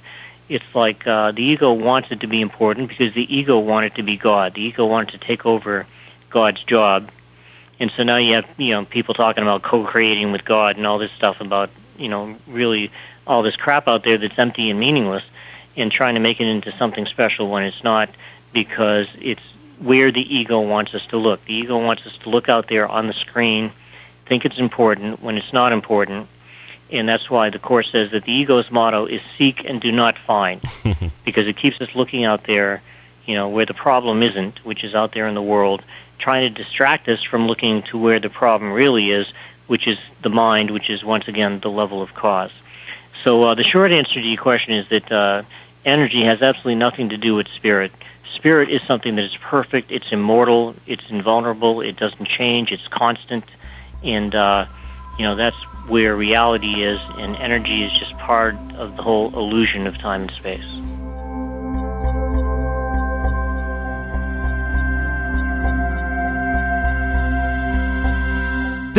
It's 0.48 0.74
like 0.74 1.06
uh, 1.06 1.30
the 1.30 1.42
ego 1.42 1.72
wants 1.72 2.10
it 2.10 2.20
to 2.20 2.26
be 2.26 2.40
important 2.40 2.88
because 2.88 3.14
the 3.14 3.36
ego 3.36 3.58
wanted 3.58 3.96
to 3.96 4.02
be 4.02 4.16
God. 4.16 4.54
The 4.54 4.62
ego 4.62 4.86
wanted 4.86 5.12
to 5.12 5.18
take 5.18 5.46
over 5.46 5.86
God's 6.30 6.62
job, 6.64 7.10
and 7.78 7.90
so 7.96 8.02
now 8.02 8.16
you 8.16 8.34
have 8.34 8.48
you 8.56 8.72
know 8.72 8.84
people 8.84 9.14
talking 9.14 9.42
about 9.42 9.62
co-creating 9.62 10.32
with 10.32 10.44
God 10.44 10.76
and 10.76 10.86
all 10.86 10.98
this 10.98 11.12
stuff 11.12 11.40
about 11.40 11.70
you 11.98 12.08
know 12.08 12.36
really 12.48 12.90
all 13.26 13.42
this 13.42 13.56
crap 13.56 13.88
out 13.88 14.04
there 14.04 14.18
that's 14.18 14.38
empty 14.38 14.70
and 14.70 14.78
meaningless 14.78 15.24
and 15.76 15.92
trying 15.92 16.14
to 16.14 16.20
make 16.20 16.40
it 16.40 16.46
into 16.46 16.72
something 16.72 17.06
special 17.06 17.50
when 17.50 17.64
it's 17.64 17.84
not 17.84 18.08
because 18.52 19.08
it's 19.20 19.42
where 19.78 20.10
the 20.10 20.34
ego 20.34 20.60
wants 20.60 20.94
us 20.94 21.04
to 21.06 21.18
look. 21.18 21.44
The 21.44 21.54
ego 21.54 21.78
wants 21.78 22.06
us 22.06 22.16
to 22.18 22.30
look 22.30 22.48
out 22.48 22.68
there 22.68 22.88
on 22.88 23.06
the 23.06 23.12
screen, 23.12 23.72
think 24.26 24.44
it's 24.44 24.58
important 24.58 25.22
when 25.22 25.36
it's 25.36 25.52
not 25.52 25.72
important. 25.72 26.28
And 26.90 27.08
that's 27.08 27.28
why 27.30 27.50
the 27.50 27.58
Course 27.58 27.90
says 27.90 28.12
that 28.12 28.24
the 28.24 28.32
ego's 28.32 28.70
motto 28.70 29.06
is 29.06 29.20
seek 29.36 29.64
and 29.68 29.80
do 29.80 29.90
not 29.90 30.18
find, 30.18 30.60
because 31.24 31.48
it 31.48 31.56
keeps 31.56 31.80
us 31.80 31.94
looking 31.94 32.24
out 32.24 32.44
there, 32.44 32.82
you 33.24 33.34
know, 33.34 33.48
where 33.48 33.66
the 33.66 33.74
problem 33.74 34.22
isn't, 34.22 34.64
which 34.64 34.84
is 34.84 34.94
out 34.94 35.12
there 35.12 35.26
in 35.26 35.34
the 35.34 35.42
world, 35.42 35.82
trying 36.18 36.52
to 36.52 36.62
distract 36.62 37.08
us 37.08 37.22
from 37.22 37.46
looking 37.46 37.82
to 37.82 37.98
where 37.98 38.20
the 38.20 38.30
problem 38.30 38.72
really 38.72 39.10
is, 39.10 39.26
which 39.66 39.88
is 39.88 39.98
the 40.22 40.30
mind, 40.30 40.70
which 40.70 40.90
is 40.90 41.04
once 41.04 41.26
again 41.26 41.58
the 41.60 41.70
level 41.70 42.02
of 42.02 42.14
cause. 42.14 42.52
So 43.26 43.42
uh, 43.42 43.54
the 43.56 43.64
short 43.64 43.90
answer 43.90 44.14
to 44.14 44.20
your 44.20 44.40
question 44.40 44.74
is 44.74 44.88
that 44.90 45.10
uh, 45.10 45.42
energy 45.84 46.22
has 46.22 46.42
absolutely 46.42 46.76
nothing 46.76 47.08
to 47.08 47.16
do 47.16 47.34
with 47.34 47.48
spirit. 47.48 47.90
spirit 48.32 48.70
is 48.70 48.80
something 48.82 49.16
that 49.16 49.24
is 49.24 49.36
perfect. 49.38 49.90
It's 49.90 50.12
immortal. 50.12 50.76
It's 50.86 51.02
invulnerable. 51.10 51.80
It 51.80 51.96
doesn't 51.96 52.26
change. 52.26 52.70
It's 52.70 52.86
constant, 52.86 53.44
and 54.04 54.32
uh, 54.32 54.66
you 55.18 55.24
know 55.24 55.34
that's 55.34 55.56
where 55.88 56.14
reality 56.14 56.84
is, 56.84 57.00
and 57.18 57.34
energy 57.34 57.82
is 57.82 57.92
just 57.98 58.16
part 58.18 58.54
of 58.76 58.96
the 58.96 59.02
whole 59.02 59.36
illusion 59.36 59.88
of 59.88 59.98
time 59.98 60.22
and 60.22 60.30
space. 60.30 60.95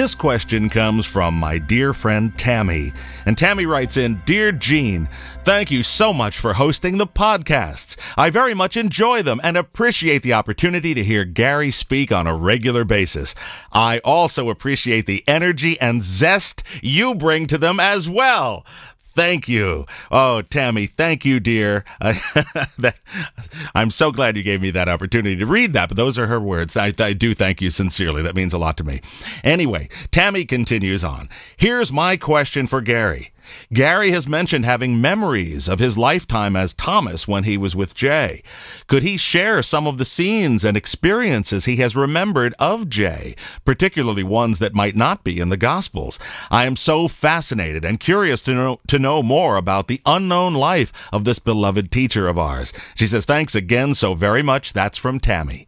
This 0.08 0.16
question 0.16 0.70
comes 0.70 1.06
from 1.06 1.34
my 1.34 1.58
dear 1.58 1.94
friend 1.94 2.32
Tammy. 2.40 2.94
And 3.26 3.38
Tammy 3.38 3.66
writes 3.66 3.98
in 3.98 4.22
Dear 4.26 4.54
Gene, 4.54 5.10
thank 5.44 5.70
you 5.70 5.84
so 5.84 6.14
much 6.14 6.40
for 6.40 6.54
hosting 6.54 6.98
the 6.98 7.06
podcasts. 7.06 7.98
I 8.16 8.30
very 8.30 8.54
much 8.54 8.78
enjoy 8.78 9.22
them 9.22 9.42
and 9.44 9.58
appreciate 9.58 10.24
the 10.24 10.32
opportunity 10.32 10.94
to 10.94 11.04
hear 11.04 11.26
Gary 11.26 11.72
speak 11.72 12.14
on 12.14 12.26
a 12.26 12.34
regular 12.34 12.86
basis. 12.86 13.36
I 13.74 14.00
also 14.00 14.50
appreciate 14.50 15.08
the 15.08 15.26
energy 15.28 15.78
and 15.82 16.02
zest 16.02 16.64
you 16.82 17.14
bring 17.14 17.46
to 17.48 17.58
them 17.58 17.78
as 17.78 18.08
well. 18.08 18.66
Thank 19.18 19.50
you. 19.50 19.88
Oh, 20.12 20.44
Tammy, 20.44 20.86
thank 20.86 21.26
you, 21.26 21.40
dear. 21.40 21.84
I'm 23.74 23.90
so 23.90 24.12
glad 24.12 24.38
you 24.38 24.44
gave 24.44 24.62
me 24.62 24.70
that 24.70 24.88
opportunity 24.88 25.36
to 25.38 25.46
read 25.48 25.74
that, 25.74 25.90
but 25.90 25.98
those 25.98 26.20
are 26.20 26.28
her 26.28 26.40
words. 26.40 26.78
I, 26.78 26.94
I 27.00 27.14
do 27.14 27.34
thank 27.34 27.60
you 27.60 27.72
sincerely. 27.72 28.22
That 28.22 28.36
means 28.36 28.54
a 28.54 28.60
lot 28.60 28.78
to 28.78 28.84
me. 28.84 29.02
Anyway, 29.44 29.90
Tammy 30.12 30.46
continues 30.46 31.04
on. 31.04 31.30
Here's 31.58 31.92
my 31.92 32.16
question 32.16 32.68
for 32.68 32.80
Gary. 32.80 33.32
Gary 33.74 34.12
has 34.12 34.28
mentioned 34.28 34.66
having 34.66 35.02
memories 35.02 35.68
of 35.68 35.80
his 35.80 35.98
lifetime 35.98 36.56
as 36.56 36.74
Thomas 36.74 37.28
when 37.28 37.44
he 37.44 37.58
was 37.58 37.76
with 37.76 37.96
Jay. 37.96 38.44
Could 38.88 39.04
he 39.04 39.18
share 39.18 39.62
some 39.62 39.88
of 39.88 39.98
the 39.98 40.06
scenes 40.06 40.64
and 40.64 40.78
experiences 40.78 41.66
he 41.66 41.78
has 41.78 41.96
remembered 41.96 42.54
of 42.60 42.90
Jay, 42.90 43.36
particularly 43.66 44.24
ones 44.24 44.60
that 44.60 44.74
might 44.74 44.96
not 44.96 45.24
be 45.24 45.40
in 45.40 45.50
the 45.50 45.58
Gospels? 45.58 46.20
I 46.50 46.66
am 46.66 46.76
so 46.76 47.08
fascinated 47.08 47.84
and 47.84 48.00
curious 48.00 48.42
to 48.44 48.54
know, 48.54 48.80
to 48.88 49.00
know 49.00 49.24
more 49.24 49.58
about 49.58 49.88
the 49.88 50.02
unknown 50.06 50.54
life 50.54 50.92
of 51.12 51.24
this 51.24 51.40
beloved 51.40 51.92
teacher 51.92 52.28
of 52.28 52.38
ours. 52.38 52.74
She 52.96 53.08
says, 53.08 53.26
Thanks 53.26 53.56
again 53.56 53.94
so 53.94 54.14
very 54.14 54.42
much. 54.42 54.74
That's 54.74 54.98
from 54.98 55.20
Tammy. 55.20 55.68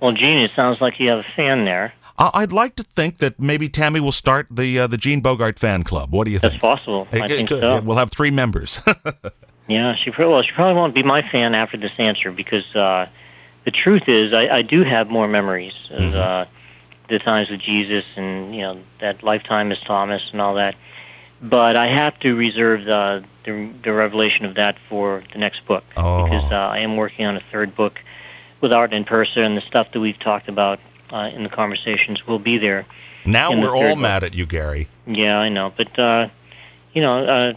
Well, 0.00 0.12
Gene, 0.12 0.38
it 0.38 0.50
sounds 0.54 0.80
like 0.80 1.00
you 1.00 1.08
have 1.08 1.20
a 1.20 1.32
fan 1.34 1.64
there. 1.64 1.94
I'd 2.18 2.52
like 2.52 2.76
to 2.76 2.82
think 2.82 3.18
that 3.18 3.38
maybe 3.38 3.68
Tammy 3.68 4.00
will 4.00 4.12
start 4.12 4.46
the 4.50 4.80
uh, 4.80 4.86
the 4.86 4.96
Gene 4.96 5.20
Bogart 5.20 5.58
fan 5.58 5.82
club. 5.82 6.12
What 6.12 6.24
do 6.24 6.30
you 6.30 6.38
think? 6.38 6.52
That's 6.52 6.60
possible. 6.60 7.06
I 7.12 7.28
think 7.28 7.48
so. 7.48 7.80
We'll 7.80 7.98
have 7.98 8.10
three 8.10 8.30
members. 8.30 8.80
yeah, 9.68 9.94
she 9.94 10.10
probably, 10.10 10.32
well, 10.32 10.42
she 10.42 10.52
probably 10.52 10.74
won't 10.74 10.94
be 10.94 11.02
my 11.02 11.22
fan 11.22 11.54
after 11.54 11.76
this 11.76 11.92
answer 11.98 12.30
because 12.32 12.74
uh, 12.74 13.08
the 13.64 13.70
truth 13.70 14.08
is, 14.08 14.32
I, 14.32 14.48
I 14.48 14.62
do 14.62 14.82
have 14.82 15.10
more 15.10 15.28
memories 15.28 15.74
of 15.90 16.00
mm-hmm. 16.00 16.16
uh, 16.16 16.44
the 17.08 17.18
times 17.18 17.50
with 17.50 17.60
Jesus 17.60 18.04
and 18.16 18.54
you 18.54 18.62
know 18.62 18.80
that 18.98 19.22
lifetime 19.22 19.70
as 19.72 19.80
Thomas 19.80 20.22
and 20.32 20.40
all 20.40 20.54
that. 20.54 20.74
But 21.42 21.76
I 21.76 21.88
have 21.88 22.18
to 22.20 22.34
reserve 22.34 22.84
the 22.84 23.24
the, 23.44 23.70
the 23.82 23.92
revelation 23.92 24.46
of 24.46 24.54
that 24.54 24.78
for 24.78 25.22
the 25.32 25.38
next 25.38 25.66
book 25.66 25.84
oh. 25.96 26.24
because 26.24 26.50
uh, 26.50 26.56
I 26.56 26.78
am 26.78 26.96
working 26.96 27.26
on 27.26 27.36
a 27.36 27.40
third 27.40 27.76
book 27.76 28.00
with 28.60 28.72
Art 28.72 28.92
and 28.92 29.06
Pursah 29.06 29.44
and 29.44 29.56
the 29.56 29.60
stuff 29.60 29.92
that 29.92 30.00
we've 30.00 30.18
talked 30.18 30.48
about 30.48 30.80
uh, 31.12 31.30
in 31.32 31.42
the 31.42 31.48
conversations 31.48 32.26
will 32.26 32.38
be 32.38 32.58
there. 32.58 32.84
Now 33.24 33.50
we're 33.50 33.76
all 33.76 33.96
mad 33.96 34.24
at 34.24 34.34
you, 34.34 34.46
Gary. 34.46 34.88
Yeah, 35.06 35.38
I 35.38 35.48
know, 35.48 35.72
but 35.76 35.98
uh, 35.98 36.28
you 36.92 37.02
know, 37.02 37.24
uh, 37.24 37.54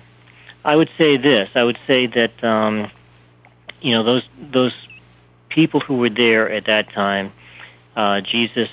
I 0.66 0.76
would 0.76 0.90
say 0.98 1.18
this. 1.18 1.50
I 1.56 1.64
would 1.64 1.78
say 1.86 2.08
that 2.08 2.44
um, 2.44 2.90
you 3.82 3.92
know 3.92 4.04
those 4.04 4.28
those 4.40 4.74
people 5.50 5.80
who 5.80 5.98
were 5.98 6.10
there 6.10 6.50
at 6.50 6.66
that 6.66 6.90
time, 6.90 7.32
uh, 7.96 8.22
Jesus, 8.22 8.70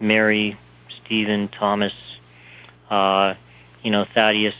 Mary, 0.00 0.56
Stephen, 0.88 1.48
Thomas, 1.48 1.92
uh, 2.90 3.34
you 3.82 3.90
know, 3.90 4.04
Thaddeus. 4.04 4.54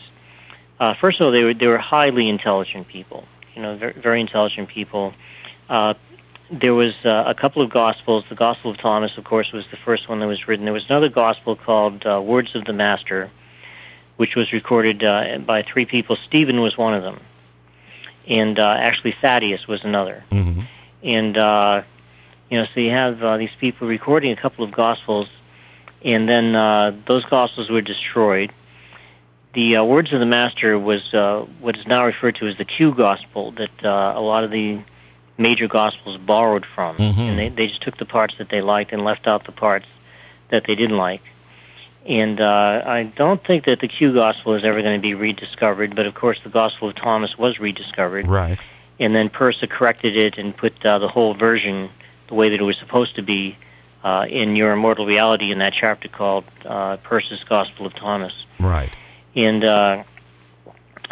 Uh, 0.79 0.93
first 0.93 1.19
of 1.19 1.25
all, 1.25 1.31
they 1.31 1.43
were 1.43 1.53
they 1.53 1.67
were 1.67 1.77
highly 1.77 2.29
intelligent 2.29 2.87
people. 2.87 3.25
You 3.55 3.61
know, 3.61 3.75
very, 3.75 3.93
very 3.93 4.21
intelligent 4.21 4.69
people. 4.69 5.13
Uh, 5.69 5.93
there 6.53 6.73
was 6.73 6.93
uh, 7.03 7.23
a 7.25 7.33
couple 7.33 7.61
of 7.61 7.69
gospels. 7.69 8.25
The 8.29 8.35
Gospel 8.35 8.71
of 8.71 8.77
Thomas, 8.77 9.17
of 9.17 9.23
course, 9.23 9.51
was 9.51 9.67
the 9.71 9.77
first 9.77 10.07
one 10.07 10.19
that 10.19 10.27
was 10.27 10.47
written. 10.47 10.65
There 10.65 10.73
was 10.73 10.85
another 10.85 11.09
gospel 11.09 11.55
called 11.55 12.05
uh, 12.05 12.21
Words 12.23 12.55
of 12.55 12.65
the 12.65 12.73
Master, 12.73 13.29
which 14.17 14.35
was 14.35 14.53
recorded 14.53 15.03
uh, 15.03 15.39
by 15.39 15.63
three 15.63 15.85
people. 15.85 16.15
Stephen 16.15 16.61
was 16.61 16.77
one 16.77 16.93
of 16.93 17.01
them, 17.01 17.19
and 18.27 18.59
uh, 18.59 18.75
actually 18.77 19.13
Thaddeus 19.13 19.67
was 19.67 19.83
another. 19.83 20.23
Mm-hmm. 20.31 20.61
And 21.01 21.37
uh, 21.37 21.81
you 22.51 22.59
know, 22.59 22.67
so 22.71 22.79
you 22.79 22.91
have 22.91 23.23
uh, 23.23 23.37
these 23.37 23.55
people 23.59 23.87
recording 23.87 24.31
a 24.31 24.35
couple 24.35 24.63
of 24.63 24.71
gospels, 24.71 25.29
and 26.05 26.29
then 26.29 26.55
uh, 26.55 26.95
those 27.05 27.25
gospels 27.25 27.71
were 27.71 27.81
destroyed. 27.81 28.51
The 29.53 29.77
uh, 29.77 29.83
Words 29.83 30.13
of 30.13 30.19
the 30.19 30.27
Master 30.27 30.77
was 30.77 31.13
uh, 31.15 31.45
what 31.59 31.77
is 31.77 31.87
now 31.87 32.05
referred 32.05 32.35
to 32.35 32.47
as 32.47 32.57
the 32.57 32.65
Q 32.65 32.93
Gospel. 32.93 33.51
That 33.51 33.83
uh, 33.83 34.13
a 34.15 34.21
lot 34.21 34.43
of 34.43 34.51
the 34.51 34.79
major 35.37 35.67
gospels 35.67 36.17
borrowed 36.17 36.65
from, 36.65 36.95
mm-hmm. 36.97 37.19
and 37.19 37.39
they 37.39 37.49
they 37.49 37.67
just 37.67 37.81
took 37.81 37.97
the 37.97 38.05
parts 38.05 38.37
that 38.37 38.49
they 38.49 38.61
liked 38.61 38.93
and 38.93 39.03
left 39.03 39.27
out 39.27 39.45
the 39.45 39.51
parts 39.51 39.87
that 40.49 40.65
they 40.65 40.75
didn't 40.75 40.97
like. 40.97 41.21
And 42.05 42.41
uh, 42.41 42.83
I 42.85 43.03
don't 43.03 43.41
think 43.41 43.65
that 43.65 43.79
the 43.79 43.87
Q 43.87 44.13
gospel 44.13 44.55
is 44.55 44.63
ever 44.63 44.81
going 44.81 44.97
to 44.97 45.01
be 45.01 45.13
rediscovered, 45.13 45.95
but 45.95 46.05
of 46.05 46.13
course 46.13 46.39
the 46.43 46.49
Gospel 46.49 46.89
of 46.89 46.95
Thomas 46.95 47.37
was 47.37 47.59
rediscovered. 47.59 48.27
Right. 48.27 48.59
And 48.99 49.15
then 49.15 49.29
Pursah 49.29 49.69
corrected 49.69 50.15
it 50.15 50.37
and 50.37 50.55
put 50.55 50.85
uh, 50.85 50.99
the 50.99 51.07
whole 51.07 51.33
version 51.33 51.89
the 52.27 52.35
way 52.35 52.49
that 52.49 52.59
it 52.59 52.63
was 52.63 52.77
supposed 52.77 53.15
to 53.15 53.21
be 53.21 53.55
uh, 54.03 54.25
in 54.29 54.55
Your 54.55 54.73
Immortal 54.73 55.05
Reality 55.05 55.51
in 55.51 55.59
that 55.59 55.73
chapter 55.73 56.09
called 56.09 56.43
uh, 56.65 56.97
Pursah's 56.97 57.43
Gospel 57.45 57.85
of 57.85 57.95
Thomas. 57.95 58.45
Right. 58.59 58.91
And 59.35 59.63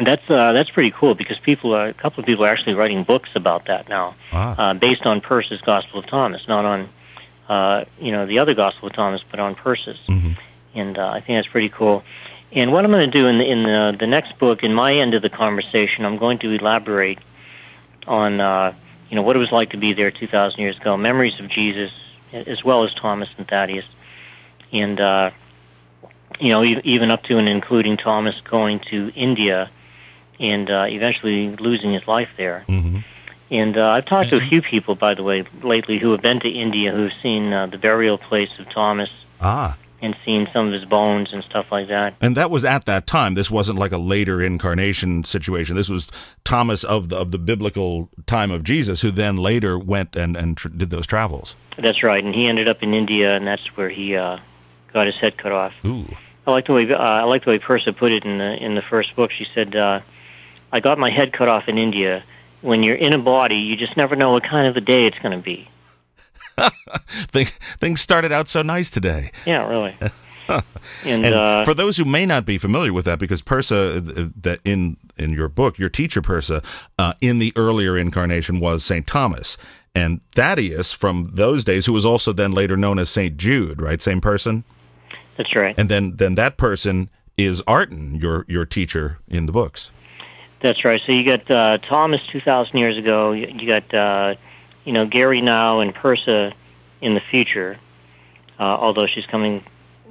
uh, 0.02 0.06
that's 0.06 0.30
uh, 0.30 0.52
that's 0.54 0.70
pretty 0.70 0.92
cool 0.92 1.16
because 1.16 1.40
people, 1.40 1.74
are, 1.74 1.88
a 1.88 1.94
couple 1.94 2.22
of 2.22 2.26
people 2.26 2.46
are 2.46 2.50
actually 2.50 2.74
writing 2.74 3.04
books 3.04 3.30
about 3.36 3.66
that 3.66 3.90
now, 3.90 4.16
ah. 4.32 4.70
uh, 4.70 4.74
based 4.74 5.06
on 5.06 5.22
Pursah's 5.22 5.62
Gospel 5.62 6.00
of 6.00 6.06
Thomas, 6.08 6.48
not 6.48 6.66
on 6.66 6.90
uh, 7.50 7.86
you 8.00 8.12
know 8.12 8.26
the 8.26 8.40
other 8.40 8.54
Gospel 8.54 8.88
of 8.88 8.94
Thomas, 8.94 9.24
but 9.30 9.40
on 9.40 9.56
Pursah's. 9.56 10.00
Mm-hmm. 10.08 10.32
And 10.74 10.98
uh, 10.98 11.10
I 11.10 11.20
think 11.20 11.38
that's 11.38 11.48
pretty 11.48 11.70
cool. 11.70 12.04
And 12.54 12.72
what 12.72 12.86
I'm 12.86 12.92
going 12.92 13.10
to 13.10 13.20
do 13.20 13.28
in 13.28 13.38
the, 13.38 13.46
in 13.50 13.64
the, 13.64 13.96
the 13.98 14.08
next 14.08 14.38
book, 14.38 14.64
in 14.64 14.74
my 14.74 14.96
end 14.96 15.14
of 15.14 15.22
the 15.22 15.30
conversation, 15.30 16.06
I'm 16.06 16.18
going 16.18 16.40
to 16.40 16.52
elaborate 16.52 17.20
on 18.08 18.42
uh, 18.42 18.74
you 19.10 19.16
know 19.16 19.22
what 19.22 19.36
it 19.36 19.40
was 19.40 19.52
like 19.52 19.72
to 19.72 19.78
be 19.78 19.94
there 19.94 20.12
2,000 20.12 20.60
years 20.60 20.78
ago, 20.78 20.98
memories 20.98 21.40
of 21.40 21.50
Jesus, 21.50 21.92
as 22.34 22.64
well 22.64 22.84
as 22.84 22.94
Thomas 22.94 23.30
and 23.38 23.48
Thaddeus, 23.48 23.86
and 24.72 25.00
uh, 25.00 25.32
you 26.40 26.50
know 26.50 26.64
even 26.64 27.12
up 27.12 27.24
to 27.24 27.38
and 27.38 27.50
including 27.50 27.98
Thomas 27.98 28.40
going 28.42 28.80
to 28.92 29.12
India 29.16 29.70
and 30.42 30.70
uh, 30.70 30.86
eventually 30.90 31.56
losing 31.56 31.94
his 31.94 32.08
life 32.08 32.32
there. 32.36 32.66
Mm-hmm. 32.68 33.00
And 33.52 33.78
uh, 33.78 33.90
I've 33.90 34.06
talked 34.06 34.30
to 34.30 34.38
a 34.38 34.40
few 34.40 34.62
people, 34.62 34.96
by 34.96 35.14
the 35.14 35.24
way, 35.24 35.44
lately 35.62 36.00
who 36.00 36.12
have 36.12 36.22
been 36.22 36.40
to 36.40 36.50
India 36.50 36.92
who've 36.92 37.14
seen 37.22 37.54
uh, 37.54 37.68
the 37.68 37.78
burial 37.78 38.18
place 38.18 38.58
of 38.60 38.70
Thomas. 38.70 39.10
Ah. 39.40 39.78
And 40.04 40.18
seen 40.26 40.50
some 40.52 40.66
of 40.66 40.74
his 40.74 40.86
bones 40.86 41.32
and 41.32 41.44
stuff 41.44 41.72
like 41.72 41.90
that. 41.90 42.16
And 42.22 42.36
that 42.36 42.50
was 42.50 42.66
at 42.66 42.86
that 42.86 43.06
time. 43.06 43.36
This 43.36 43.52
wasn't 43.52 43.78
like 43.78 43.92
a 43.92 44.00
later 44.00 44.42
incarnation 44.42 45.24
situation. 45.26 45.76
This 45.76 45.90
was 45.90 46.10
Thomas 46.44 46.84
of 46.84 47.10
the 47.10 47.18
of 47.18 47.30
the 47.30 47.38
biblical 47.38 48.10
time 48.26 48.50
of 48.50 48.64
Jesus, 48.64 49.02
who 49.02 49.12
then 49.12 49.38
later 49.38 49.78
went 49.78 50.16
and 50.16 50.36
and 50.36 50.58
tr- 50.58 50.70
did 50.70 50.90
those 50.90 51.06
travels. 51.06 51.54
That's 51.78 52.02
right. 52.02 52.24
And 52.24 52.34
he 52.34 52.48
ended 52.48 52.68
up 52.68 52.82
in 52.82 52.96
India, 52.96 53.36
and 53.36 53.46
that's 53.46 53.78
where 53.78 53.90
he 53.90 54.16
uh, 54.16 54.40
got 54.92 55.06
his 55.06 55.18
head 55.18 55.38
cut 55.38 55.52
off. 55.52 55.76
Ooh. 55.86 56.08
I 56.48 56.52
like 56.52 56.66
the 56.66 56.74
way 56.74 56.92
uh, 56.92 56.98
I 56.98 57.26
like 57.26 57.44
the 57.44 57.52
way 57.52 57.60
Pursah 57.60 57.96
put 57.96 58.12
it 58.12 58.26
in 58.26 58.40
the 58.40 58.58
in 58.58 58.74
the 58.74 58.82
first 58.82 59.16
book. 59.16 59.30
She 59.30 59.46
said. 59.54 59.76
Uh, 60.72 60.76
I 60.76 60.80
got 60.80 60.98
my 60.98 61.10
head 61.10 61.34
cut 61.34 61.48
off 61.48 61.68
in 61.68 61.78
India. 61.78 62.24
When 62.62 62.84
you're 62.84 62.96
in 62.96 63.14
a 63.14 63.18
body, 63.18 63.56
you 63.56 63.76
just 63.76 63.98
never 63.98 64.16
know 64.16 64.32
what 64.32 64.44
kind 64.44 64.68
of 64.68 64.78
a 64.78 64.82
day 64.82 65.08
it's 65.08 65.18
going 65.20 65.32
to 65.32 65.44
be. 65.44 65.68
Things 67.80 68.02
started 68.02 68.32
out 68.32 68.48
so 68.48 68.62
nice 68.62 68.90
today. 68.90 69.32
Yeah, 69.46 69.68
really. 69.68 69.96
and, 70.50 71.26
and 71.26 71.34
uh, 71.34 71.66
for 71.66 71.74
those 71.74 71.98
who 71.98 72.06
may 72.06 72.26
not 72.26 72.46
be 72.46 72.58
familiar 72.58 72.94
with 72.94 73.06
that, 73.06 73.20
because 73.20 73.42
Pursah, 73.42 73.98
uh, 73.98 74.30
that 74.42 74.60
in 74.64 74.98
in 75.18 75.34
your 75.34 75.48
book, 75.48 75.80
your 75.80 75.90
teacher 75.90 76.22
Pursah, 76.22 76.64
uh, 77.00 77.14
in 77.22 77.40
the 77.40 77.54
earlier 77.56 77.98
incarnation 77.98 78.60
was 78.60 78.84
Saint 78.84 79.08
Thomas, 79.08 79.58
and 79.96 80.22
Thaddeus 80.36 80.94
from 80.94 81.32
those 81.34 81.64
days, 81.64 81.86
who 81.86 81.94
was 81.94 82.06
also 82.06 82.34
then 82.34 82.52
later 82.52 82.78
known 82.78 83.00
as 83.00 83.10
Saint 83.10 83.38
Jude, 83.38 83.82
right? 83.82 84.02
Same 84.02 84.22
person. 84.22 84.64
That's 85.38 85.56
right. 85.56 85.76
And 85.78 85.90
then 85.90 86.18
then 86.18 86.36
that 86.36 86.58
person 86.58 87.10
is 87.38 87.62
Arten, 87.66 88.16
your 88.16 88.46
your 88.48 88.66
teacher 88.66 89.20
in 89.28 89.46
the 89.46 89.52
books. 89.52 89.90
That's 90.62 90.86
right. 90.86 91.02
So 91.06 91.12
you 91.12 91.26
got 91.26 91.50
uh, 91.50 91.78
Thomas 91.80 92.26
2,000 92.28 92.78
years 92.78 92.98
ago. 92.98 93.32
You, 93.32 93.48
you 93.48 93.68
got, 93.68 93.94
uh, 93.94 94.36
you 94.86 94.94
know, 94.94 95.06
Gary 95.06 95.42
now 95.42 95.80
and 95.80 95.94
Pursah 95.94 96.54
in 97.02 97.16
the 97.16 97.20
future, 97.20 97.78
uh, 98.60 98.64
although 98.64 99.08
she's 99.08 99.26
coming 99.26 99.64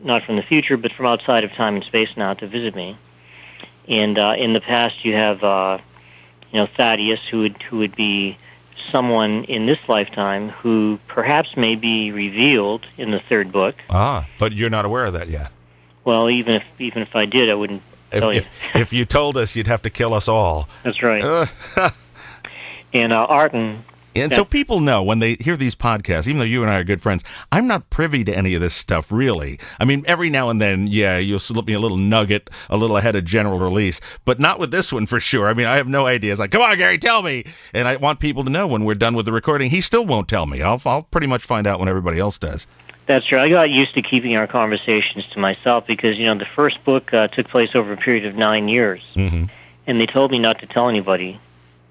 not 0.02 0.24
from 0.24 0.36
the 0.36 0.42
future, 0.42 0.76
but 0.76 0.92
from 0.92 1.06
outside 1.06 1.44
of 1.44 1.52
time 1.52 1.76
and 1.76 1.84
space 1.84 2.16
now 2.16 2.34
to 2.34 2.46
visit 2.46 2.74
me. 2.74 2.96
And 3.88 4.18
uh, 4.18 4.34
in 4.36 4.52
the 4.52 4.60
past, 4.60 5.04
you 5.04 5.14
have, 5.14 5.42
uh, 5.44 5.78
you 6.52 6.58
know, 6.58 6.66
Thaddeus, 6.66 7.20
who 7.28 7.40
would 7.40 7.62
who 7.62 7.78
would 7.78 7.94
be 7.94 8.36
someone 8.90 9.44
in 9.44 9.66
this 9.66 9.78
lifetime 9.88 10.48
who 10.48 10.98
perhaps 11.06 11.56
may 11.56 11.76
be 11.76 12.10
revealed 12.10 12.86
in 12.96 13.10
the 13.10 13.20
third 13.20 13.52
book. 13.52 13.76
Ah, 13.88 14.26
but 14.38 14.52
you're 14.52 14.70
not 14.70 14.84
aware 14.84 15.04
of 15.04 15.12
that 15.12 15.28
yet. 15.28 15.52
Well, 16.04 16.30
even 16.30 16.54
if 16.54 16.64
even 16.80 17.02
if 17.02 17.14
I 17.14 17.26
did, 17.26 17.50
I 17.50 17.54
wouldn't 17.54 17.82
if. 18.12 18.22
If, 18.22 18.48
if 18.74 18.92
you 18.92 19.04
told 19.04 19.36
us, 19.36 19.54
you'd 19.54 19.66
have 19.66 19.82
to 19.82 19.90
kill 19.90 20.14
us 20.14 20.28
all. 20.28 20.68
That's 20.82 21.02
right. 21.02 21.48
and 22.92 23.12
uh, 23.12 23.26
Arten 23.26 23.84
and 24.14 24.34
so 24.34 24.44
people 24.44 24.80
know 24.80 25.02
when 25.02 25.20
they 25.20 25.34
hear 25.34 25.56
these 25.56 25.76
podcasts, 25.76 26.26
even 26.26 26.38
though 26.38 26.44
you 26.44 26.62
and 26.62 26.70
I 26.70 26.80
are 26.80 26.84
good 26.84 27.00
friends, 27.00 27.22
I'm 27.52 27.66
not 27.66 27.90
privy 27.90 28.24
to 28.24 28.36
any 28.36 28.54
of 28.54 28.60
this 28.60 28.74
stuff 28.74 29.12
really. 29.12 29.58
I 29.78 29.84
mean, 29.84 30.04
every 30.06 30.30
now 30.30 30.48
and 30.50 30.60
then, 30.60 30.86
yeah, 30.88 31.18
you'll 31.18 31.38
slip 31.38 31.66
me 31.66 31.74
a 31.74 31.80
little 31.80 31.96
nugget 31.96 32.50
a 32.68 32.76
little 32.76 32.96
ahead 32.96 33.14
of 33.16 33.24
general 33.24 33.58
release, 33.58 34.00
but 34.24 34.40
not 34.40 34.58
with 34.58 34.70
this 34.70 34.92
one 34.92 35.06
for 35.06 35.20
sure. 35.20 35.48
I 35.48 35.54
mean, 35.54 35.66
I 35.66 35.76
have 35.76 35.88
no 35.88 36.06
idea. 36.06 36.32
It's 36.32 36.40
like, 36.40 36.50
come 36.50 36.62
on, 36.62 36.76
Gary, 36.76 36.98
tell 36.98 37.22
me. 37.22 37.44
And 37.72 37.86
I 37.86 37.96
want 37.96 38.20
people 38.20 38.44
to 38.44 38.50
know 38.50 38.66
when 38.66 38.84
we're 38.84 38.94
done 38.94 39.14
with 39.14 39.26
the 39.26 39.32
recording. 39.32 39.70
He 39.70 39.80
still 39.80 40.04
won't 40.04 40.28
tell 40.28 40.46
me. 40.46 40.60
I'll, 40.62 40.80
I'll 40.84 41.04
pretty 41.04 41.26
much 41.26 41.44
find 41.44 41.66
out 41.66 41.78
when 41.78 41.88
everybody 41.88 42.18
else 42.18 42.38
does. 42.38 42.66
That's 43.10 43.26
true. 43.26 43.40
I 43.40 43.48
got 43.48 43.70
used 43.70 43.94
to 43.94 44.02
keeping 44.02 44.36
our 44.36 44.46
conversations 44.46 45.26
to 45.30 45.40
myself 45.40 45.84
because, 45.84 46.16
you 46.16 46.26
know, 46.26 46.36
the 46.36 46.44
first 46.44 46.84
book 46.84 47.12
uh, 47.12 47.26
took 47.26 47.48
place 47.48 47.74
over 47.74 47.92
a 47.92 47.96
period 47.96 48.24
of 48.24 48.36
nine 48.36 48.68
years. 48.68 49.02
Mm-hmm. 49.16 49.46
And 49.88 50.00
they 50.00 50.06
told 50.06 50.30
me 50.30 50.38
not 50.38 50.60
to 50.60 50.68
tell 50.68 50.88
anybody 50.88 51.40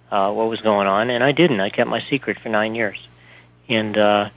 uh, 0.09 0.31
what 0.31 0.47
was 0.47 0.61
going 0.61 0.87
on, 0.87 1.09
and 1.09 1.21
I 1.21 1.33
didn't. 1.33 1.59
I 1.59 1.71
kept 1.71 1.89
my 1.89 1.99
secret 2.03 2.39
for 2.39 2.47
nine 2.47 2.73
years, 2.73 3.05
and 3.67 3.97
uh, 3.97 4.29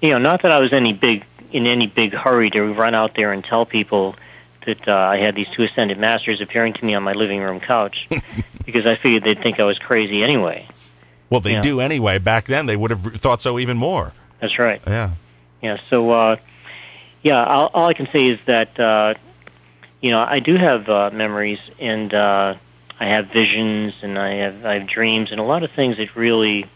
you 0.00 0.12
know, 0.12 0.18
not 0.18 0.40
that 0.40 0.50
I 0.50 0.60
was 0.60 0.72
any 0.72 0.94
big 0.94 1.26
in 1.52 1.66
any 1.66 1.86
big 1.86 2.14
hurry 2.14 2.48
to 2.52 2.72
run 2.72 2.94
out 2.94 3.14
there 3.16 3.34
and 3.34 3.44
tell 3.44 3.66
people 3.66 4.16
that 4.64 4.88
uh, 4.88 4.96
I 4.96 5.18
had 5.18 5.34
these 5.34 5.48
two 5.48 5.64
ascended 5.64 5.98
masters 5.98 6.40
appearing 6.40 6.72
to 6.72 6.82
me 6.82 6.94
on 6.94 7.02
my 7.02 7.12
living 7.12 7.40
room 7.40 7.60
couch, 7.60 8.08
because 8.64 8.86
I 8.86 8.96
figured 8.96 9.24
they'd 9.24 9.42
think 9.42 9.60
I 9.60 9.64
was 9.64 9.78
crazy 9.78 10.22
anyway. 10.22 10.66
Well, 11.28 11.42
they 11.42 11.60
do 11.60 11.80
anyway. 11.80 12.16
Back 12.16 12.46
then, 12.46 12.64
they 12.64 12.76
would 12.76 12.92
have 12.92 13.16
thought 13.16 13.42
so 13.42 13.58
even 13.58 13.76
more. 13.76 14.14
That's 14.40 14.58
right. 14.58 14.80
Yeah. 14.86 15.10
Yeah. 15.62 15.78
So, 15.88 16.10
uh, 16.10 16.36
yeah, 17.22 17.44
all, 17.44 17.70
all 17.74 17.86
I 17.86 17.94
can 17.94 18.08
say 18.08 18.28
is 18.28 18.38
that 18.46 18.78
uh, 18.78 19.14
you 20.00 20.10
know 20.10 20.20
I 20.20 20.40
do 20.40 20.56
have 20.56 20.88
uh, 20.88 21.10
memories 21.12 21.60
and. 21.78 22.12
Uh, 22.12 22.54
I 23.00 23.06
have 23.06 23.28
visions 23.28 23.94
and 24.02 24.18
I 24.18 24.34
have 24.34 24.64
I 24.66 24.74
have 24.74 24.86
dreams 24.86 25.30
and 25.30 25.40
a 25.40 25.42
lot 25.42 25.62
of 25.62 25.70
things 25.72 25.96
that 25.96 26.14
really 26.14 26.66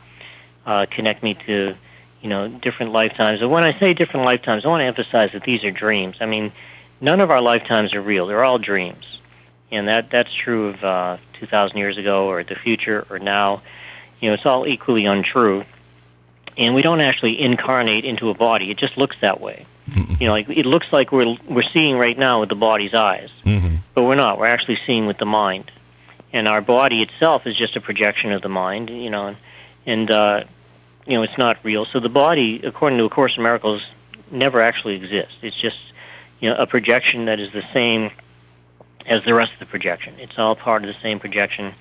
uh, 0.64 0.86
connect 0.90 1.22
me 1.22 1.34
to 1.46 1.74
you 2.22 2.28
know 2.28 2.48
different 2.48 2.92
lifetimes. 2.92 3.42
And 3.42 3.50
when 3.50 3.62
I 3.62 3.78
say 3.78 3.92
different 3.92 4.24
lifetimes, 4.24 4.64
I 4.64 4.68
want 4.68 4.80
to 4.80 4.86
emphasize 4.86 5.32
that 5.32 5.42
these 5.42 5.62
are 5.64 5.70
dreams. 5.70 6.16
I 6.20 6.26
mean, 6.26 6.50
none 7.00 7.20
of 7.20 7.30
our 7.30 7.42
lifetimes 7.42 7.92
are 7.92 8.00
real; 8.00 8.26
they're 8.26 8.42
all 8.42 8.58
dreams, 8.58 9.20
and 9.70 9.86
that 9.88 10.08
that's 10.08 10.32
true 10.32 10.68
of 10.68 10.82
uh, 10.82 11.16
2,000 11.34 11.76
years 11.76 11.98
ago 11.98 12.26
or 12.26 12.42
the 12.42 12.54
future 12.54 13.06
or 13.10 13.18
now. 13.18 13.60
You 14.20 14.30
know, 14.30 14.34
it's 14.34 14.46
all 14.46 14.66
equally 14.66 15.04
untrue. 15.04 15.66
And 16.56 16.74
we 16.74 16.82
don't 16.82 17.00
actually 17.00 17.40
incarnate 17.40 18.04
into 18.04 18.30
a 18.30 18.34
body; 18.34 18.70
it 18.70 18.76
just 18.76 18.96
looks 18.96 19.16
that 19.20 19.40
way. 19.40 19.66
Mm-hmm. 19.90 20.14
You 20.20 20.26
know, 20.28 20.32
like 20.32 20.48
it 20.48 20.66
looks 20.66 20.92
like 20.92 21.12
we're 21.12 21.36
we're 21.48 21.62
seeing 21.62 21.98
right 21.98 22.16
now 22.16 22.40
with 22.40 22.48
the 22.48 22.54
body's 22.54 22.94
eyes, 22.94 23.30
mm-hmm. 23.44 23.76
but 23.94 24.04
we're 24.04 24.14
not. 24.14 24.38
We're 24.38 24.46
actually 24.46 24.78
seeing 24.86 25.06
with 25.06 25.18
the 25.18 25.26
mind 25.26 25.70
and 26.34 26.48
our 26.48 26.60
body 26.60 27.00
itself 27.00 27.46
is 27.46 27.56
just 27.56 27.76
a 27.76 27.80
projection 27.80 28.32
of 28.32 28.42
the 28.42 28.48
mind, 28.48 28.90
you 28.90 29.08
know, 29.08 29.28
and, 29.28 29.36
and 29.86 30.10
uh, 30.10 30.44
you 31.06 31.14
know 31.14 31.22
it's 31.22 31.38
not 31.38 31.58
real. 31.62 31.86
So 31.86 32.00
the 32.00 32.08
body, 32.08 32.60
according 32.64 32.98
to 32.98 33.04
A 33.04 33.08
Course 33.08 33.36
in 33.36 33.44
Miracles, 33.44 33.82
never 34.32 34.60
actually 34.60 34.96
exists. 34.96 35.36
It's 35.42 35.56
just 35.56 35.78
you 36.40 36.50
know 36.50 36.56
a 36.56 36.66
projection 36.66 37.26
that 37.26 37.38
is 37.38 37.52
the 37.52 37.64
same 37.72 38.10
as 39.06 39.24
the 39.24 39.32
rest 39.32 39.52
of 39.52 39.60
the 39.60 39.66
projection. 39.66 40.14
It's 40.18 40.36
all 40.36 40.56
part 40.56 40.82
of 40.82 40.92
the 40.92 41.00
same 41.00 41.20
projection. 41.20 41.72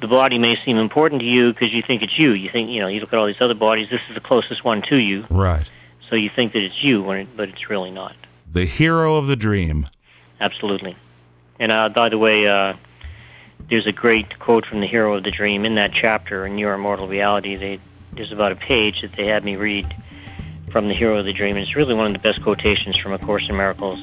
The 0.00 0.08
body 0.08 0.38
may 0.38 0.56
seem 0.64 0.76
important 0.76 1.20
to 1.20 1.26
you 1.26 1.52
because 1.52 1.72
you 1.72 1.82
think 1.82 2.02
it's 2.02 2.18
you. 2.18 2.32
You 2.32 2.50
think 2.50 2.68
you 2.70 2.80
know 2.80 2.88
you 2.88 3.00
look 3.00 3.12
at 3.12 3.18
all 3.18 3.26
these 3.26 3.40
other 3.40 3.54
bodies. 3.54 3.88
This 3.90 4.02
is 4.08 4.14
the 4.14 4.20
closest 4.20 4.64
one 4.64 4.82
to 4.82 4.96
you, 4.96 5.24
right? 5.30 5.66
So 6.08 6.16
you 6.16 6.28
think 6.28 6.52
that 6.52 6.62
it's 6.62 6.82
you, 6.82 7.02
when 7.02 7.20
it, 7.20 7.28
but 7.36 7.48
it's 7.48 7.70
really 7.70 7.90
not. 7.90 8.14
The 8.52 8.66
hero 8.66 9.16
of 9.16 9.26
the 9.26 9.36
dream. 9.36 9.86
Absolutely. 10.40 10.96
And 11.58 11.72
uh, 11.72 11.88
by 11.88 12.08
the 12.08 12.18
way. 12.18 12.46
Uh, 12.46 12.74
there's 13.68 13.86
a 13.86 13.92
great 13.92 14.38
quote 14.38 14.66
from 14.66 14.80
the 14.80 14.86
hero 14.86 15.14
of 15.14 15.22
the 15.22 15.30
dream 15.30 15.64
in 15.64 15.76
that 15.76 15.92
chapter 15.92 16.46
in 16.46 16.58
your 16.58 16.74
immortal 16.74 17.08
reality 17.08 17.56
they, 17.56 17.80
there's 18.12 18.32
about 18.32 18.52
a 18.52 18.56
page 18.56 19.02
that 19.02 19.12
they 19.12 19.26
had 19.26 19.44
me 19.44 19.56
read 19.56 19.86
from 20.70 20.88
the 20.88 20.94
hero 20.94 21.18
of 21.18 21.24
the 21.24 21.32
dream 21.32 21.56
and 21.56 21.64
it's 21.64 21.76
really 21.76 21.94
one 21.94 22.06
of 22.06 22.12
the 22.12 22.18
best 22.18 22.42
quotations 22.42 22.96
from 22.96 23.12
a 23.12 23.18
course 23.18 23.48
in 23.48 23.56
miracles 23.56 23.98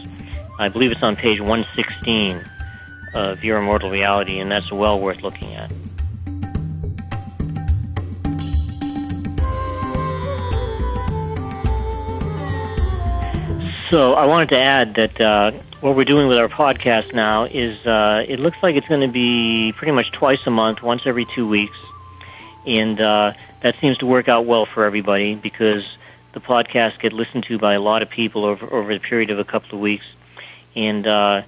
i 0.58 0.68
believe 0.68 0.92
it's 0.92 1.04
on 1.04 1.16
page 1.16 1.40
116 1.40 2.44
of 3.14 3.44
your 3.44 3.58
immortal 3.58 3.90
reality 3.90 4.40
and 4.40 4.52
that's 4.52 4.72
well 4.72 5.00
worth 5.00 5.22
looking 5.22 5.54
at. 5.54 5.72
So 13.90 14.14
i 14.14 14.26
wanted 14.26 14.48
to 14.50 14.58
add 14.58 14.94
that 14.96 15.20
uh, 15.20 15.52
what 15.82 15.98
we're 15.98 16.06
doing 16.06 16.30
with 16.30 16.38
our 16.38 16.48
podcast 16.48 17.14
now 17.14 17.44
is 17.44 17.86
uh, 17.86 18.24
it 18.26 18.40
looks 18.40 18.58
like 18.64 18.78
it's 18.78 18.88
going 18.88 19.02
to 19.02 19.10
be 19.10 19.74
pretty 19.76 19.92
much 19.92 20.14
twice 20.14 20.40
a 20.46 20.50
month, 20.50 20.82
once 20.82 21.06
every 21.06 21.26
two 21.26 21.46
weeks, 21.46 21.76
and 22.66 23.02
uh, 23.02 23.34
that 23.60 23.76
seems 23.82 23.98
to 23.98 24.06
work 24.06 24.30
out 24.30 24.46
well 24.46 24.66
for 24.66 24.86
everybody 24.86 25.36
because 25.36 25.84
the 26.32 26.40
podcasts 26.40 27.00
get 27.00 27.12
listened 27.12 27.44
to 27.46 27.58
by 27.58 27.74
a 27.74 27.82
lot 27.82 28.02
of 28.02 28.10
people 28.10 28.46
over 28.46 28.66
over 28.74 28.94
the 28.94 29.00
period 29.02 29.30
of 29.30 29.40
a 29.40 29.44
couple 29.44 29.76
of 29.76 29.82
weeks, 29.82 30.06
and 30.74 31.06
uh, 31.06 31.42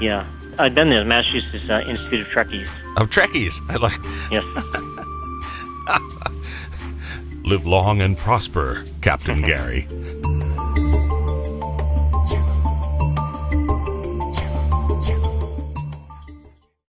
Yeah. 0.00 0.26
I've 0.58 0.74
been 0.74 0.88
there, 0.90 1.04
Massachusetts 1.04 1.68
uh, 1.68 1.84
Institute 1.86 2.20
of 2.26 2.26
Trekkies. 2.28 2.68
Of 2.96 3.10
Trekkies? 3.10 3.54
I 3.68 3.76
like. 3.76 4.00
Yes. 4.30 4.44
Live 7.44 7.66
long 7.66 8.00
and 8.00 8.16
prosper, 8.16 8.84
Captain 9.02 9.42
Gary. 9.46 9.86